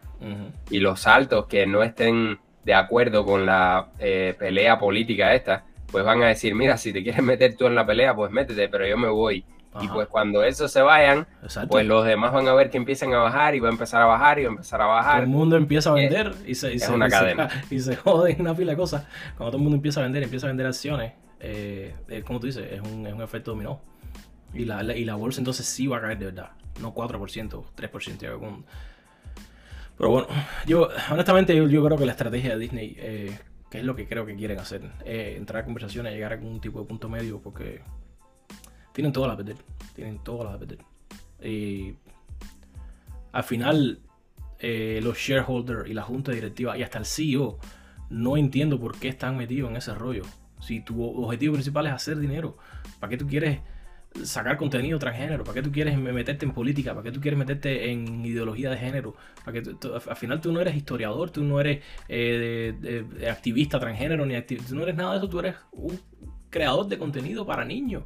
y 0.69 0.79
los 0.79 1.05
altos 1.05 1.47
que 1.47 1.65
no 1.65 1.83
estén 1.83 2.39
de 2.63 2.73
acuerdo 2.75 3.25
con 3.25 3.45
la 3.45 3.89
eh, 3.99 4.35
pelea 4.37 4.79
política 4.79 5.33
esta, 5.33 5.65
pues 5.91 6.05
van 6.05 6.21
a 6.23 6.27
decir, 6.27 6.55
mira, 6.55 6.77
si 6.77 6.93
te 6.93 7.03
quieres 7.03 7.23
meter 7.23 7.57
tú 7.57 7.65
en 7.65 7.75
la 7.75 7.85
pelea, 7.85 8.15
pues 8.15 8.31
métete, 8.31 8.69
pero 8.69 8.87
yo 8.87 8.97
me 8.97 9.09
voy. 9.09 9.43
Y 9.79 9.87
pues 9.87 10.07
cuando 10.09 10.43
esos 10.43 10.69
se 10.69 10.81
vayan, 10.81 11.25
pues 11.69 11.85
los 11.85 12.05
demás 12.05 12.33
van 12.33 12.47
a 12.47 12.53
ver 12.53 12.69
que 12.69 12.77
empiezan 12.77 13.13
a 13.13 13.19
bajar 13.19 13.55
y 13.55 13.59
va 13.61 13.69
a 13.69 13.71
empezar 13.71 14.01
a 14.01 14.05
bajar 14.05 14.39
y 14.39 14.43
va 14.43 14.49
a 14.49 14.51
empezar 14.51 14.81
a 14.81 14.85
bajar. 14.85 15.23
el 15.23 15.29
mundo 15.29 15.55
empieza 15.55 15.91
a 15.91 15.93
vender 15.93 16.33
y 16.45 16.55
se, 16.55 16.73
y 16.73 16.75
es 16.75 16.89
una 16.89 17.07
cadena. 17.07 17.47
y 17.69 17.79
se 17.79 17.95
jode 17.95 18.35
una 18.39 18.53
pila 18.53 18.71
de 18.71 18.77
cosas. 18.77 19.05
Cuando 19.37 19.51
todo 19.51 19.57
el 19.57 19.63
mundo 19.63 19.77
empieza 19.77 20.01
a 20.01 20.03
vender, 20.03 20.23
empieza 20.23 20.47
a 20.47 20.49
vender 20.49 20.67
acciones, 20.67 21.13
eh, 21.39 21.95
como 22.25 22.39
tú 22.39 22.47
dices, 22.47 22.69
es 22.69 22.81
un, 22.81 23.07
es 23.07 23.13
un 23.13 23.21
efecto 23.21 23.51
dominó. 23.51 23.81
Y 24.53 24.65
la, 24.65 24.83
y 24.83 25.05
la 25.05 25.15
bolsa 25.15 25.39
entonces 25.39 25.65
sí 25.65 25.87
va 25.87 25.97
a 25.97 26.01
caer 26.01 26.17
de 26.17 26.25
verdad. 26.25 26.51
No 26.81 26.93
4%, 26.93 27.63
3%. 27.75 28.63
Pero 29.97 30.09
bueno, 30.09 30.27
yo 30.65 30.89
honestamente 31.11 31.55
yo, 31.55 31.85
creo 31.85 31.97
que 31.97 32.05
la 32.05 32.11
estrategia 32.11 32.55
de 32.55 32.59
Disney, 32.59 32.95
eh, 32.97 33.37
que 33.69 33.79
es 33.79 33.85
lo 33.85 33.95
que 33.95 34.07
creo 34.07 34.25
que 34.25 34.35
quieren 34.35 34.59
hacer, 34.59 34.81
eh, 35.05 35.35
entrar 35.37 35.61
a 35.61 35.65
conversaciones, 35.65 36.13
llegar 36.13 36.31
a 36.31 36.35
algún 36.35 36.59
tipo 36.59 36.81
de 36.81 36.87
punto 36.87 37.07
medio, 37.07 37.39
porque 37.39 37.81
tienen 38.93 39.11
todas 39.11 39.29
las 39.29 39.37
de 39.37 39.43
perder. 39.43 39.65
Tienen 39.95 40.19
todas 40.19 40.51
las 40.51 40.59
de 40.59 40.65
perder. 40.65 40.85
Y 41.43 41.95
al 43.31 43.43
final, 43.43 43.99
eh, 44.59 44.99
los 45.03 45.17
shareholders 45.17 45.89
y 45.89 45.93
la 45.93 46.03
junta 46.03 46.31
directiva 46.31 46.77
y 46.77 46.83
hasta 46.83 46.99
el 46.99 47.05
CEO 47.05 47.59
no 48.09 48.37
entiendo 48.37 48.79
por 48.79 48.97
qué 48.97 49.07
están 49.07 49.37
metidos 49.37 49.71
en 49.71 49.77
ese 49.77 49.93
rollo. 49.95 50.23
Si 50.59 50.81
tu 50.81 51.03
objetivo 51.03 51.53
principal 51.53 51.87
es 51.87 51.93
hacer 51.93 52.19
dinero, 52.19 52.57
¿para 52.99 53.09
qué 53.09 53.17
tú 53.17 53.25
quieres 53.25 53.61
sacar 54.23 54.57
contenido 54.57 54.99
transgénero? 54.99 55.43
¿Para 55.43 55.55
qué 55.55 55.61
tú 55.63 55.71
quieres 55.71 55.97
meterte 55.97 56.45
en 56.45 56.51
política? 56.51 56.93
¿Para 56.93 57.03
qué 57.03 57.11
tú 57.11 57.21
quieres 57.21 57.39
meterte 57.39 57.89
en 57.89 58.23
ideología 58.25 58.69
de 58.69 58.77
género? 58.77 59.15
¿Para 59.43 59.61
que 59.61 59.71
al 60.09 60.15
final 60.15 60.41
tú 60.41 60.51
no 60.51 60.59
eres 60.59 60.75
historiador, 60.75 61.31
tú 61.31 61.43
no 61.43 61.59
eres 61.59 61.83
eh, 62.09 63.05
activista 63.29 63.79
transgénero, 63.79 64.25
ni 64.25 64.39
tú 64.41 64.75
no 64.75 64.83
eres 64.83 64.95
nada 64.95 65.13
de 65.13 65.17
eso, 65.17 65.29
tú 65.29 65.39
eres 65.39 65.55
un 65.71 65.99
creador 66.49 66.87
de 66.87 66.99
contenido 66.99 67.45
para 67.45 67.65
niños. 67.65 68.03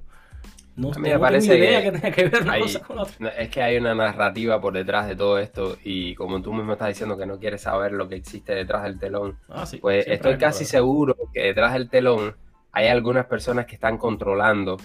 No, 0.75 0.91
me 0.99 1.17
parece 1.17 1.57
idea 1.57 1.81
que, 1.81 1.91
tenga 1.93 2.11
que 2.11 2.27
ver 2.27 2.41
una 2.43 2.59
cosa 2.59 2.79
con 2.79 2.99
otra. 2.99 3.29
Es 3.29 3.49
que 3.49 3.61
hay 3.61 3.77
una 3.77 3.95
narrativa 3.95 4.59
por 4.59 4.73
detrás 4.73 5.07
de 5.07 5.15
todo 5.15 5.39
esto 5.39 5.77
y 5.83 6.13
como 6.15 6.41
tú 6.41 6.53
mismo 6.53 6.73
estás 6.73 6.89
diciendo 6.89 7.17
que 7.17 7.25
no 7.25 7.39
quieres 7.39 7.61
saber 7.61 7.93
lo 7.93 8.09
que 8.09 8.15
existe 8.15 8.53
detrás 8.53 8.83
del 8.83 8.99
telón, 8.99 9.37
ah, 9.47 9.63
pues 9.79 10.05
estoy 10.05 10.37
casi 10.37 10.65
seguro 10.65 11.15
que 11.33 11.43
detrás 11.43 11.73
del 11.73 11.89
telón 11.89 12.35
hay 12.73 12.87
algunas 12.87 13.25
personas 13.25 13.65
que 13.65 13.75
están 13.75 13.97
controlando 13.97 14.77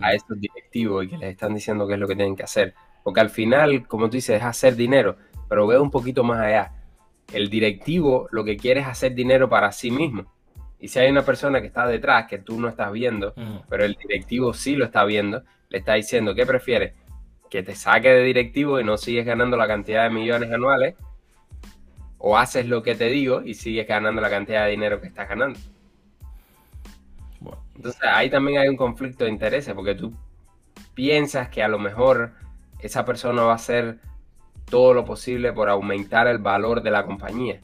a 0.00 0.12
mm. 0.12 0.14
estos 0.14 0.40
directivos 0.40 1.04
y 1.04 1.08
que 1.08 1.16
les 1.18 1.30
están 1.30 1.54
diciendo 1.54 1.88
qué 1.88 1.94
es 1.94 2.00
lo 2.00 2.06
que 2.06 2.14
tienen 2.14 2.36
que 2.36 2.44
hacer. 2.44 2.74
Porque 3.02 3.20
al 3.20 3.30
final, 3.30 3.88
como 3.88 4.06
tú 4.06 4.12
dices, 4.12 4.36
es 4.36 4.44
hacer 4.44 4.76
dinero, 4.76 5.16
pero 5.48 5.66
veo 5.66 5.82
un 5.82 5.90
poquito 5.90 6.22
más 6.22 6.40
allá. 6.40 6.72
El 7.32 7.50
directivo 7.50 8.28
lo 8.30 8.44
que 8.44 8.56
quiere 8.56 8.80
es 8.80 8.86
hacer 8.86 9.14
dinero 9.14 9.48
para 9.48 9.72
sí 9.72 9.90
mismo. 9.90 10.26
Y 10.82 10.88
si 10.88 10.98
hay 10.98 11.12
una 11.12 11.22
persona 11.22 11.60
que 11.60 11.68
está 11.68 11.86
detrás 11.86 12.26
que 12.26 12.38
tú 12.38 12.60
no 12.60 12.66
estás 12.66 12.90
viendo, 12.90 13.34
pero 13.68 13.84
el 13.84 13.94
directivo 13.94 14.52
sí 14.52 14.74
lo 14.74 14.84
está 14.84 15.04
viendo, 15.04 15.44
le 15.68 15.78
está 15.78 15.94
diciendo, 15.94 16.34
¿qué 16.34 16.44
prefieres? 16.44 16.92
Que 17.48 17.62
te 17.62 17.76
saque 17.76 18.08
de 18.08 18.24
directivo 18.24 18.80
y 18.80 18.84
no 18.84 18.96
sigues 18.96 19.24
ganando 19.24 19.56
la 19.56 19.68
cantidad 19.68 20.02
de 20.02 20.10
millones 20.10 20.50
anuales, 20.50 20.96
o 22.18 22.36
haces 22.36 22.66
lo 22.66 22.82
que 22.82 22.96
te 22.96 23.04
digo 23.10 23.42
y 23.42 23.54
sigues 23.54 23.86
ganando 23.86 24.20
la 24.20 24.28
cantidad 24.28 24.64
de 24.64 24.72
dinero 24.72 25.00
que 25.00 25.06
estás 25.06 25.28
ganando. 25.28 25.60
Entonces 27.76 28.02
ahí 28.02 28.28
también 28.28 28.58
hay 28.58 28.68
un 28.68 28.76
conflicto 28.76 29.22
de 29.22 29.30
intereses, 29.30 29.74
porque 29.74 29.94
tú 29.94 30.12
piensas 30.94 31.48
que 31.48 31.62
a 31.62 31.68
lo 31.68 31.78
mejor 31.78 32.32
esa 32.80 33.04
persona 33.04 33.42
va 33.42 33.52
a 33.52 33.54
hacer 33.54 33.98
todo 34.68 34.94
lo 34.94 35.04
posible 35.04 35.52
por 35.52 35.68
aumentar 35.68 36.26
el 36.26 36.38
valor 36.38 36.82
de 36.82 36.90
la 36.90 37.04
compañía, 37.04 37.60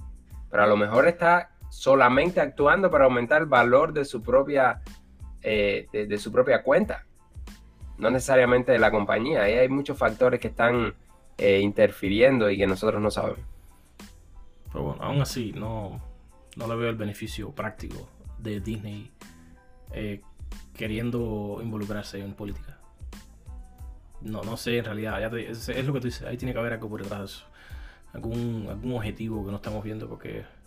pero 0.52 0.62
a 0.62 0.66
lo 0.68 0.76
mejor 0.76 1.08
está 1.08 1.50
solamente 1.78 2.40
actuando 2.40 2.90
para 2.90 3.04
aumentar 3.04 3.42
el 3.42 3.46
valor 3.46 3.92
de 3.92 4.04
su 4.04 4.20
propia, 4.20 4.82
eh, 5.42 5.86
de, 5.92 6.18
su 6.18 6.32
propia 6.32 6.64
cuenta, 6.64 7.06
no 7.98 8.10
necesariamente 8.10 8.72
de 8.72 8.80
la 8.80 8.90
compañía. 8.90 9.42
Ahí 9.42 9.52
hay 9.52 9.68
muchos 9.68 9.96
factores 9.96 10.40
que 10.40 10.48
están 10.48 10.92
eh, 11.36 11.60
interfiriendo 11.60 12.50
y 12.50 12.58
que 12.58 12.66
nosotros 12.66 13.00
no 13.00 13.12
sabemos. 13.12 13.46
Pero 14.72 14.86
bueno, 14.86 15.04
aún 15.04 15.22
así, 15.22 15.52
no, 15.52 16.02
no 16.56 16.66
le 16.66 16.74
veo 16.74 16.90
el 16.90 16.96
beneficio 16.96 17.52
práctico 17.52 18.08
de 18.38 18.58
Disney 18.58 19.12
eh, 19.92 20.20
queriendo 20.74 21.60
involucrarse 21.62 22.18
en 22.18 22.34
política. 22.34 22.76
No, 24.20 24.42
no 24.42 24.56
sé 24.56 24.78
en 24.78 24.84
realidad, 24.84 25.32
es, 25.36 25.68
lo 25.86 25.92
que 25.92 26.00
tú 26.00 26.08
dices, 26.08 26.26
ahí 26.26 26.36
tiene 26.36 26.52
que 26.52 26.58
haber 26.58 26.72
algo 26.72 26.88
por 26.88 27.04
detrás, 27.04 27.44
algún, 28.12 28.66
algún 28.68 28.94
objetivo 28.94 29.44
que 29.44 29.52
no 29.52 29.58
estamos 29.58 29.84
viendo 29.84 30.08
porque 30.08 30.57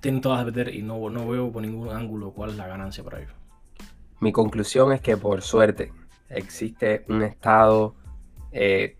tienen 0.00 0.20
todas 0.20 0.44
de 0.44 0.52
perder 0.52 0.74
y 0.74 0.82
no, 0.82 1.10
no 1.10 1.28
veo 1.28 1.52
por 1.52 1.62
ningún 1.62 1.90
ángulo 1.90 2.32
cuál 2.32 2.50
es 2.50 2.56
la 2.56 2.66
ganancia 2.66 3.04
para 3.04 3.20
ellos. 3.20 3.32
Mi 4.20 4.32
conclusión 4.32 4.92
es 4.92 5.00
que 5.00 5.16
por 5.16 5.42
suerte 5.42 5.92
existe 6.28 7.04
un 7.08 7.22
Estado 7.22 7.94
eh, 8.52 8.96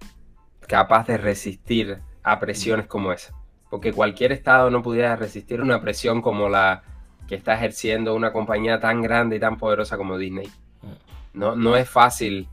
capaz 0.66 1.06
de 1.06 1.18
resistir 1.18 1.98
a 2.22 2.38
presiones 2.38 2.86
como 2.86 3.12
esa. 3.12 3.34
Porque 3.70 3.92
cualquier 3.92 4.32
Estado 4.32 4.70
no 4.70 4.82
pudiera 4.82 5.16
resistir 5.16 5.60
una 5.60 5.80
presión 5.80 6.22
como 6.22 6.48
la 6.48 6.82
que 7.28 7.36
está 7.36 7.54
ejerciendo 7.54 8.14
una 8.14 8.32
compañía 8.32 8.80
tan 8.80 9.02
grande 9.02 9.36
y 9.36 9.40
tan 9.40 9.56
poderosa 9.56 9.96
como 9.96 10.18
Disney. 10.18 10.48
Mm. 10.82 11.38
No, 11.38 11.54
no 11.54 11.76
es 11.76 11.88
fácil, 11.88 12.48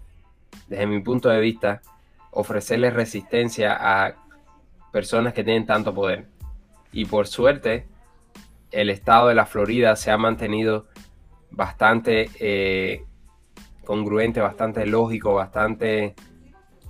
desde 0.68 0.86
mi 0.86 1.00
punto 1.00 1.30
de 1.30 1.40
vista, 1.40 1.82
ofrecerle 2.32 2.92
resistencia 2.92 3.76
a 3.80 4.14
personas 4.92 5.34
que 5.34 5.44
tienen 5.44 5.66
tanto 5.66 5.94
poder. 5.94 6.28
Y 6.92 7.06
por 7.06 7.28
suerte, 7.28 7.88
el 8.72 8.90
estado 8.90 9.28
de 9.30 9.36
la 9.36 9.46
Florida 9.46 9.96
se 9.96 10.12
ha 10.12 10.18
mantenido 10.18 10.88
bastante 11.52 12.30
eh, 12.40 13.06
congruente, 13.86 14.42
bastante 14.42 14.86
lógico, 14.86 15.34
bastante 15.34 16.16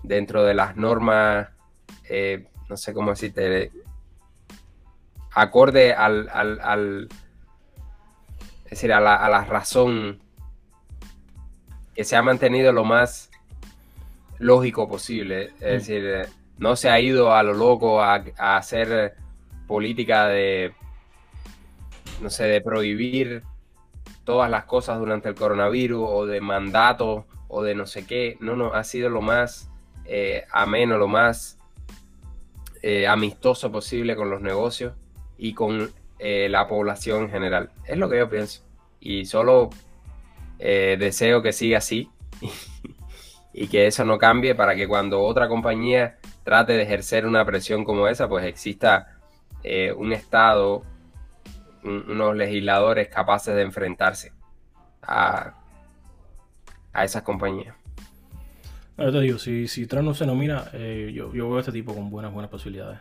dentro 0.04 0.44
de 0.44 0.54
las 0.54 0.76
normas, 0.76 1.50
eh, 2.10 2.48
no 2.70 2.78
sé 2.78 2.94
cómo 2.94 3.12
decirte, 3.12 3.72
acorde 5.34 5.94
al, 5.94 6.30
al, 6.30 7.08
es 8.66 8.72
decir, 8.72 8.92
a 8.94 9.00
la, 9.00 9.46
razón 9.46 10.20
que 11.94 12.04
se 12.04 12.16
ha 12.16 12.22
mantenido 12.22 12.72
lo 12.72 12.84
más 12.84 13.30
lógico 14.40 14.90
posible. 14.90 15.52
Es 15.60 15.60
mm. 15.60 15.62
decir, 15.62 16.30
no 16.58 16.76
se 16.76 16.90
ha 16.90 17.00
ido 17.00 17.34
a 17.34 17.44
lo 17.44 17.54
loco 17.54 18.02
a 18.02 18.24
hacer 18.38 19.16
política 19.68 20.28
de 20.28 20.74
no 22.22 22.30
sé, 22.30 22.46
de 22.46 22.62
prohibir 22.62 23.44
todas 24.24 24.50
las 24.52 24.66
cosas 24.66 25.00
durante 25.00 25.30
el 25.30 25.36
coronavirus 25.36 26.06
o 26.06 26.26
de 26.26 26.42
mandato 26.42 27.26
o 27.48 27.64
de 27.64 27.76
no 27.76 27.86
sé 27.86 28.06
qué. 28.06 28.38
No, 28.40 28.56
no, 28.56 28.74
ha 28.74 28.84
sido 28.84 29.10
lo 29.10 29.22
más 29.22 29.70
eh, 30.06 30.46
ameno, 30.52 30.98
lo 30.98 31.08
más 31.08 31.58
eh, 32.82 33.08
amistoso 33.08 33.72
posible 33.72 34.16
con 34.16 34.30
los 34.30 34.42
negocios 34.42 34.94
y 35.38 35.54
con 35.54 35.92
eh, 36.20 36.48
la 36.50 36.68
población 36.68 37.24
en 37.24 37.30
general. 37.32 37.72
Es 37.86 37.98
lo 37.98 38.10
que 38.10 38.18
yo 38.18 38.30
pienso. 38.30 38.64
Y 39.00 39.26
solo 39.26 39.70
deseo 40.60 41.44
que 41.44 41.54
siga 41.54 41.78
así 41.78 42.10
y 43.54 43.68
que 43.68 43.86
eso 43.86 44.04
no 44.04 44.18
cambie 44.18 44.56
para 44.56 44.76
que 44.76 44.88
cuando 44.88 45.22
otra 45.22 45.48
compañía 45.48 46.18
trate 46.44 46.74
de 46.74 46.82
ejercer 46.82 47.28
una 47.28 47.46
presión 47.46 47.86
como 47.86 48.08
esa, 48.08 48.28
pues 48.28 48.44
exista 48.46 49.20
un 49.96 50.14
Estado 50.14 50.84
unos 51.88 52.36
legisladores 52.36 53.08
capaces 53.08 53.56
de 53.56 53.62
enfrentarse 53.62 54.34
a, 55.02 55.54
a 56.94 57.04
esas 57.04 57.24
compañías. 57.24 57.76
yo 58.98 59.12
te 59.12 59.20
digo, 59.22 59.38
si, 59.38 59.68
si 59.68 59.88
Trump 59.88 60.06
no 60.06 60.14
se 60.14 60.26
nomina, 60.26 60.66
eh, 60.74 61.12
yo, 61.14 61.34
yo 61.34 61.48
veo 61.48 61.58
a 61.58 61.60
este 61.62 61.72
tipo 61.72 61.94
con 61.94 62.10
buenas, 62.10 62.34
buenas 62.34 62.52
posibilidades. 62.52 63.00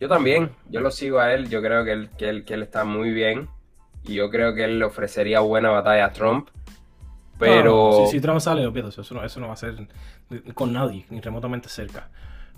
Yo 0.00 0.08
también, 0.08 0.50
yo 0.68 0.80
lo 0.80 0.90
sigo 0.90 1.20
a 1.20 1.32
él, 1.32 1.48
yo 1.48 1.62
creo 1.62 1.84
que 1.84 1.92
él, 1.92 2.10
que 2.18 2.28
él, 2.28 2.44
que 2.44 2.54
él 2.54 2.62
está 2.62 2.84
muy 2.84 3.12
bien 3.12 3.48
y 4.04 4.14
yo 4.14 4.30
creo 4.30 4.54
que 4.54 4.64
él 4.64 4.78
le 4.78 4.84
ofrecería 4.84 5.40
buena 5.40 5.70
batalla 5.70 6.06
a 6.06 6.12
Trump. 6.12 6.48
Pero. 7.38 8.06
si, 8.10 8.20
Trump 8.20 8.40
sale, 8.40 8.62
lo 8.62 8.72
pierdo. 8.72 8.88
Eso 8.88 9.14
no, 9.14 9.24
eso 9.24 9.40
no 9.40 9.48
va 9.48 9.54
a 9.54 9.56
ser 9.56 9.74
con 10.54 10.72
nadie, 10.72 11.06
ni 11.10 11.20
remotamente 11.20 11.68
cerca. 11.68 12.08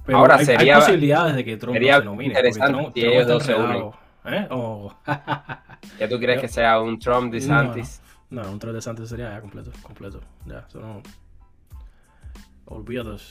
Pero 0.04 0.18
Ahora 0.18 0.36
hay, 0.36 0.44
sería, 0.44 0.74
hay 0.74 0.80
posibilidades 0.80 1.36
de 1.36 1.44
que 1.44 1.56
Trump 1.56 1.74
sería 1.74 1.98
se 1.98 2.04
nomine. 2.04 2.28
interesante 2.28 2.72
Trump, 2.72 2.94
si 2.94 3.00
Trump 3.00 3.12
ellos 3.12 3.22
está 3.22 3.32
dos 3.32 3.42
se 3.42 3.52
enredado. 3.52 4.03
¿Eh? 4.24 4.46
Oh. 4.50 4.92
¿Ya 5.98 6.08
tú 6.08 6.18
crees 6.18 6.40
que 6.40 6.48
sea 6.48 6.80
un 6.80 6.98
Trump 6.98 7.32
de 7.32 7.40
Santis? 7.40 8.00
No, 8.30 8.42
no, 8.42 8.50
un 8.52 8.58
Trump 8.58 8.74
de 8.74 8.82
Santis 8.82 9.08
sería 9.08 9.30
ya 9.30 9.40
completo, 9.40 9.70
completo. 9.82 10.20
Ya, 10.46 10.64
eso 10.68 10.80
no. 10.80 11.02
Olvídate. 12.66 13.22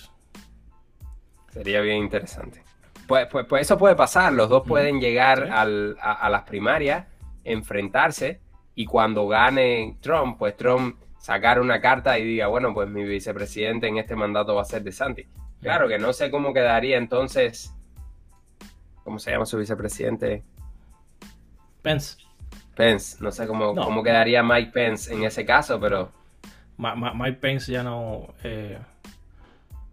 Sería 1.52 1.82
bien 1.82 1.98
interesante. 1.98 2.64
Pues, 3.08 3.28
pues, 3.32 3.46
pues, 3.48 3.64
eso 3.64 3.78
puede 3.78 3.96
pasar. 3.96 4.34
Los 4.34 4.50
dos 4.50 4.64
pueden 4.68 5.00
llegar 5.00 5.46
Sí. 5.46 5.50
al- 5.52 5.98
a, 6.02 6.14
a 6.14 6.30
las 6.30 6.44
primarias, 6.44 7.08
enfrentarse 7.44 8.40
y 8.76 8.86
cuando 8.86 9.28
gane 9.28 9.98
Trump, 10.02 10.38
pues 10.38 10.56
Trump 10.56 10.98
sacar 11.20 11.60
una 11.60 11.80
carta 11.82 12.18
y 12.20 12.24
diga, 12.24 12.48
bueno, 12.48 12.74
pues 12.74 12.90
mi 12.90 13.04
vicepresidente 13.04 13.88
en 13.88 13.98
este 13.98 14.16
mandato 14.16 14.56
va 14.56 14.62
a 14.62 14.66
ser 14.66 14.84
de 14.84 14.92
Santi. 14.92 15.26
Claro 15.62 15.88
que 15.88 15.98
no 15.98 16.12
sé 16.14 16.30
cómo 16.32 16.54
quedaría 16.54 16.98
entonces. 16.98 17.74
¿Cómo 19.04 19.20
se 19.20 19.32
llama 19.32 19.46
su 19.46 19.58
vicepresidente? 19.58 20.44
Pence. 21.84 22.17
Pence. 22.76 23.17
No 23.22 23.32
sé 23.32 23.46
cómo, 23.46 23.74
No. 23.74 23.84
cómo 23.84 24.02
quedaría 24.02 24.41
Mike 24.41 24.72
Pence 24.72 25.13
en 25.13 25.24
ese 25.24 25.46
caso, 25.46 25.80
pero 25.80 26.12
Ma- 26.78 26.96
Ma- 26.96 27.13
Mike 27.13 27.38
Pence 27.39 27.72
ya 27.72 27.84
no. 27.84 28.34
eh, 28.43 28.80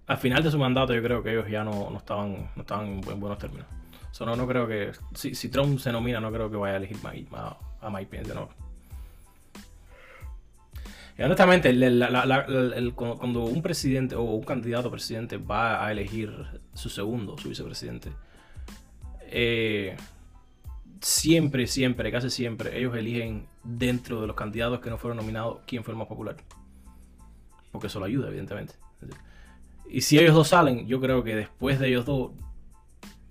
al 0.06 0.16
final 0.16 0.42
de 0.42 0.50
su 0.50 0.58
mandato, 0.58 0.94
yo 0.94 1.02
creo 1.02 1.22
que 1.22 1.30
ellos 1.32 1.46
ya 1.50 1.62
no, 1.62 1.90
no 1.90 1.98
estaban, 1.98 2.50
no 2.56 2.62
estaban 2.62 2.86
en 2.86 3.00
buen- 3.02 3.20
buenos 3.20 3.38
términos. 3.38 3.66
So, 4.12 4.24
no, 4.24 4.34
no 4.34 4.46
creo 4.46 4.66
que. 4.66 4.92
Si, 5.14 5.34
si 5.34 5.50
Trump 5.50 5.78
se 5.78 5.92
nomina, 5.92 6.18
no 6.20 6.32
creo 6.32 6.50
que 6.50 6.56
vaya 6.56 6.74
a 6.74 6.76
elegir 6.78 6.96
a, 7.32 7.56
a 7.82 7.90
Mike 7.90 8.06
Pence 8.10 8.28
de 8.30 8.34
nuevo. 8.34 8.50
Y 11.18 11.22
honestamente, 11.22 11.68
el- 11.68 11.98
la- 11.98 12.08
la- 12.10 12.24
la- 12.24 12.44
el- 12.48 12.72
el- 12.72 12.94
cuando 12.94 13.18
cuando 13.18 13.40
un 13.44 13.60
presidente 13.62 14.14
o 14.14 14.22
un 14.22 14.42
candidato 14.42 14.88
a 14.88 14.90
presidente 14.90 15.36
va 15.36 15.84
a 15.84 15.92
elegir 15.92 16.32
su 16.72 16.88
segundo, 16.88 17.36
su 17.36 17.50
vicepresidente, 17.50 18.10
eh, 19.26 19.96
siempre, 21.00 21.66
siempre, 21.66 22.12
casi 22.12 22.30
siempre, 22.30 22.78
ellos 22.78 22.96
eligen 22.96 23.46
dentro 23.64 24.20
de 24.20 24.26
los 24.26 24.36
candidatos 24.36 24.80
que 24.80 24.90
no 24.90 24.98
fueron 24.98 25.16
nominados 25.16 25.60
quién 25.66 25.84
fue 25.84 25.92
el 25.92 25.98
más 25.98 26.08
popular. 26.08 26.36
Porque 27.72 27.86
eso 27.86 28.00
lo 28.00 28.06
ayuda, 28.06 28.28
evidentemente. 28.28 28.74
Y 29.88 30.02
si 30.02 30.18
ellos 30.18 30.34
dos 30.34 30.48
salen, 30.48 30.86
yo 30.86 31.00
creo 31.00 31.24
que 31.24 31.34
después 31.34 31.78
de 31.78 31.88
ellos 31.88 32.04
dos 32.06 32.32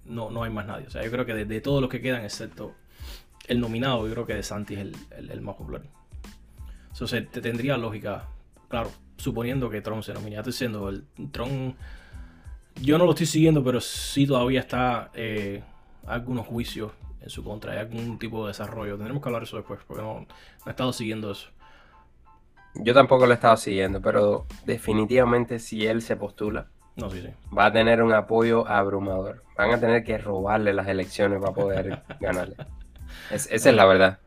no, 0.06 0.32
no 0.32 0.44
hay 0.44 0.52
más 0.52 0.66
nadie. 0.66 0.88
O 0.88 0.90
sea, 0.90 1.04
yo 1.04 1.12
creo 1.12 1.26
que 1.26 1.34
de, 1.34 1.62
todos 1.62 1.82
los 1.82 1.90
que 1.90 2.02
quedan, 2.02 2.24
excepto 2.24 2.74
el 3.48 3.60
nominado, 3.60 4.08
yo 4.08 4.14
creo 4.14 4.26
que 4.26 4.36
De 4.36 4.44
Santi 4.44 4.74
es 4.76 4.80
el, 4.82 4.96
el- 5.30 5.42
más 5.42 5.56
popular. 5.56 5.84
Entonces, 6.92 7.30
te 7.32 7.42
tendría 7.42 7.78
lógica, 7.78 8.28
claro, 8.68 8.92
suponiendo 9.18 9.70
que 9.70 9.82
Trump 9.82 10.04
se 10.04 10.14
nomina. 10.14 10.36
Ya 10.36 10.40
estoy 10.40 10.52
diciendo, 10.52 10.90
el 10.90 11.06
Trump, 11.32 11.76
yo 12.82 12.98
no 12.98 13.06
lo 13.06 13.12
estoy 13.12 13.26
siguiendo, 13.26 13.64
pero 13.64 13.80
sí 13.80 14.26
todavía 14.28 14.60
está 14.60 15.12
eh, 15.14 15.64
algunos 16.08 16.46
juicios 16.46 16.92
en 17.22 17.30
su 17.30 17.44
contra, 17.44 17.74
hay 17.74 17.80
algún 17.80 18.18
tipo 18.20 18.44
de 18.46 18.50
desarrollo. 18.50 18.96
Tendremos 18.96 19.22
que 19.22 19.30
hablar 19.30 19.42
de 19.42 19.46
eso 19.48 19.58
después, 19.58 19.80
porque 19.88 20.02
no, 20.04 20.22
no 20.22 20.28
he 20.66 20.70
estado 20.70 20.94
siguiendo 20.94 21.32
eso. 21.32 21.50
yo 22.76 22.94
tampoco 22.94 23.26
lo 23.26 23.32
he 23.32 23.36
estado 23.36 23.58
siguiendo. 23.58 24.02
Pero 24.02 24.46
definitivamente 24.66 25.60
si 25.60 25.86
él 25.86 26.02
se 26.02 26.16
postula, 26.16 26.68
No, 26.96 27.10
sí, 27.10 27.22
sí. 27.22 27.30
va 27.56 27.66
a 27.66 27.72
tener 27.74 28.02
un 28.02 28.14
apoyo 28.14 28.68
abrumador. 28.68 29.44
Van 29.58 29.72
a 29.72 29.80
tener 29.80 30.04
que 30.04 30.18
robarle 30.18 30.74
las 30.74 30.88
elecciones 30.88 31.40
para 31.42 31.54
poder 31.54 32.04
ganarle. 32.20 32.56
Es- 33.32 33.50
esa 33.52 33.70
es 33.70 33.76
la 33.76 33.86
verdad. 33.86 34.20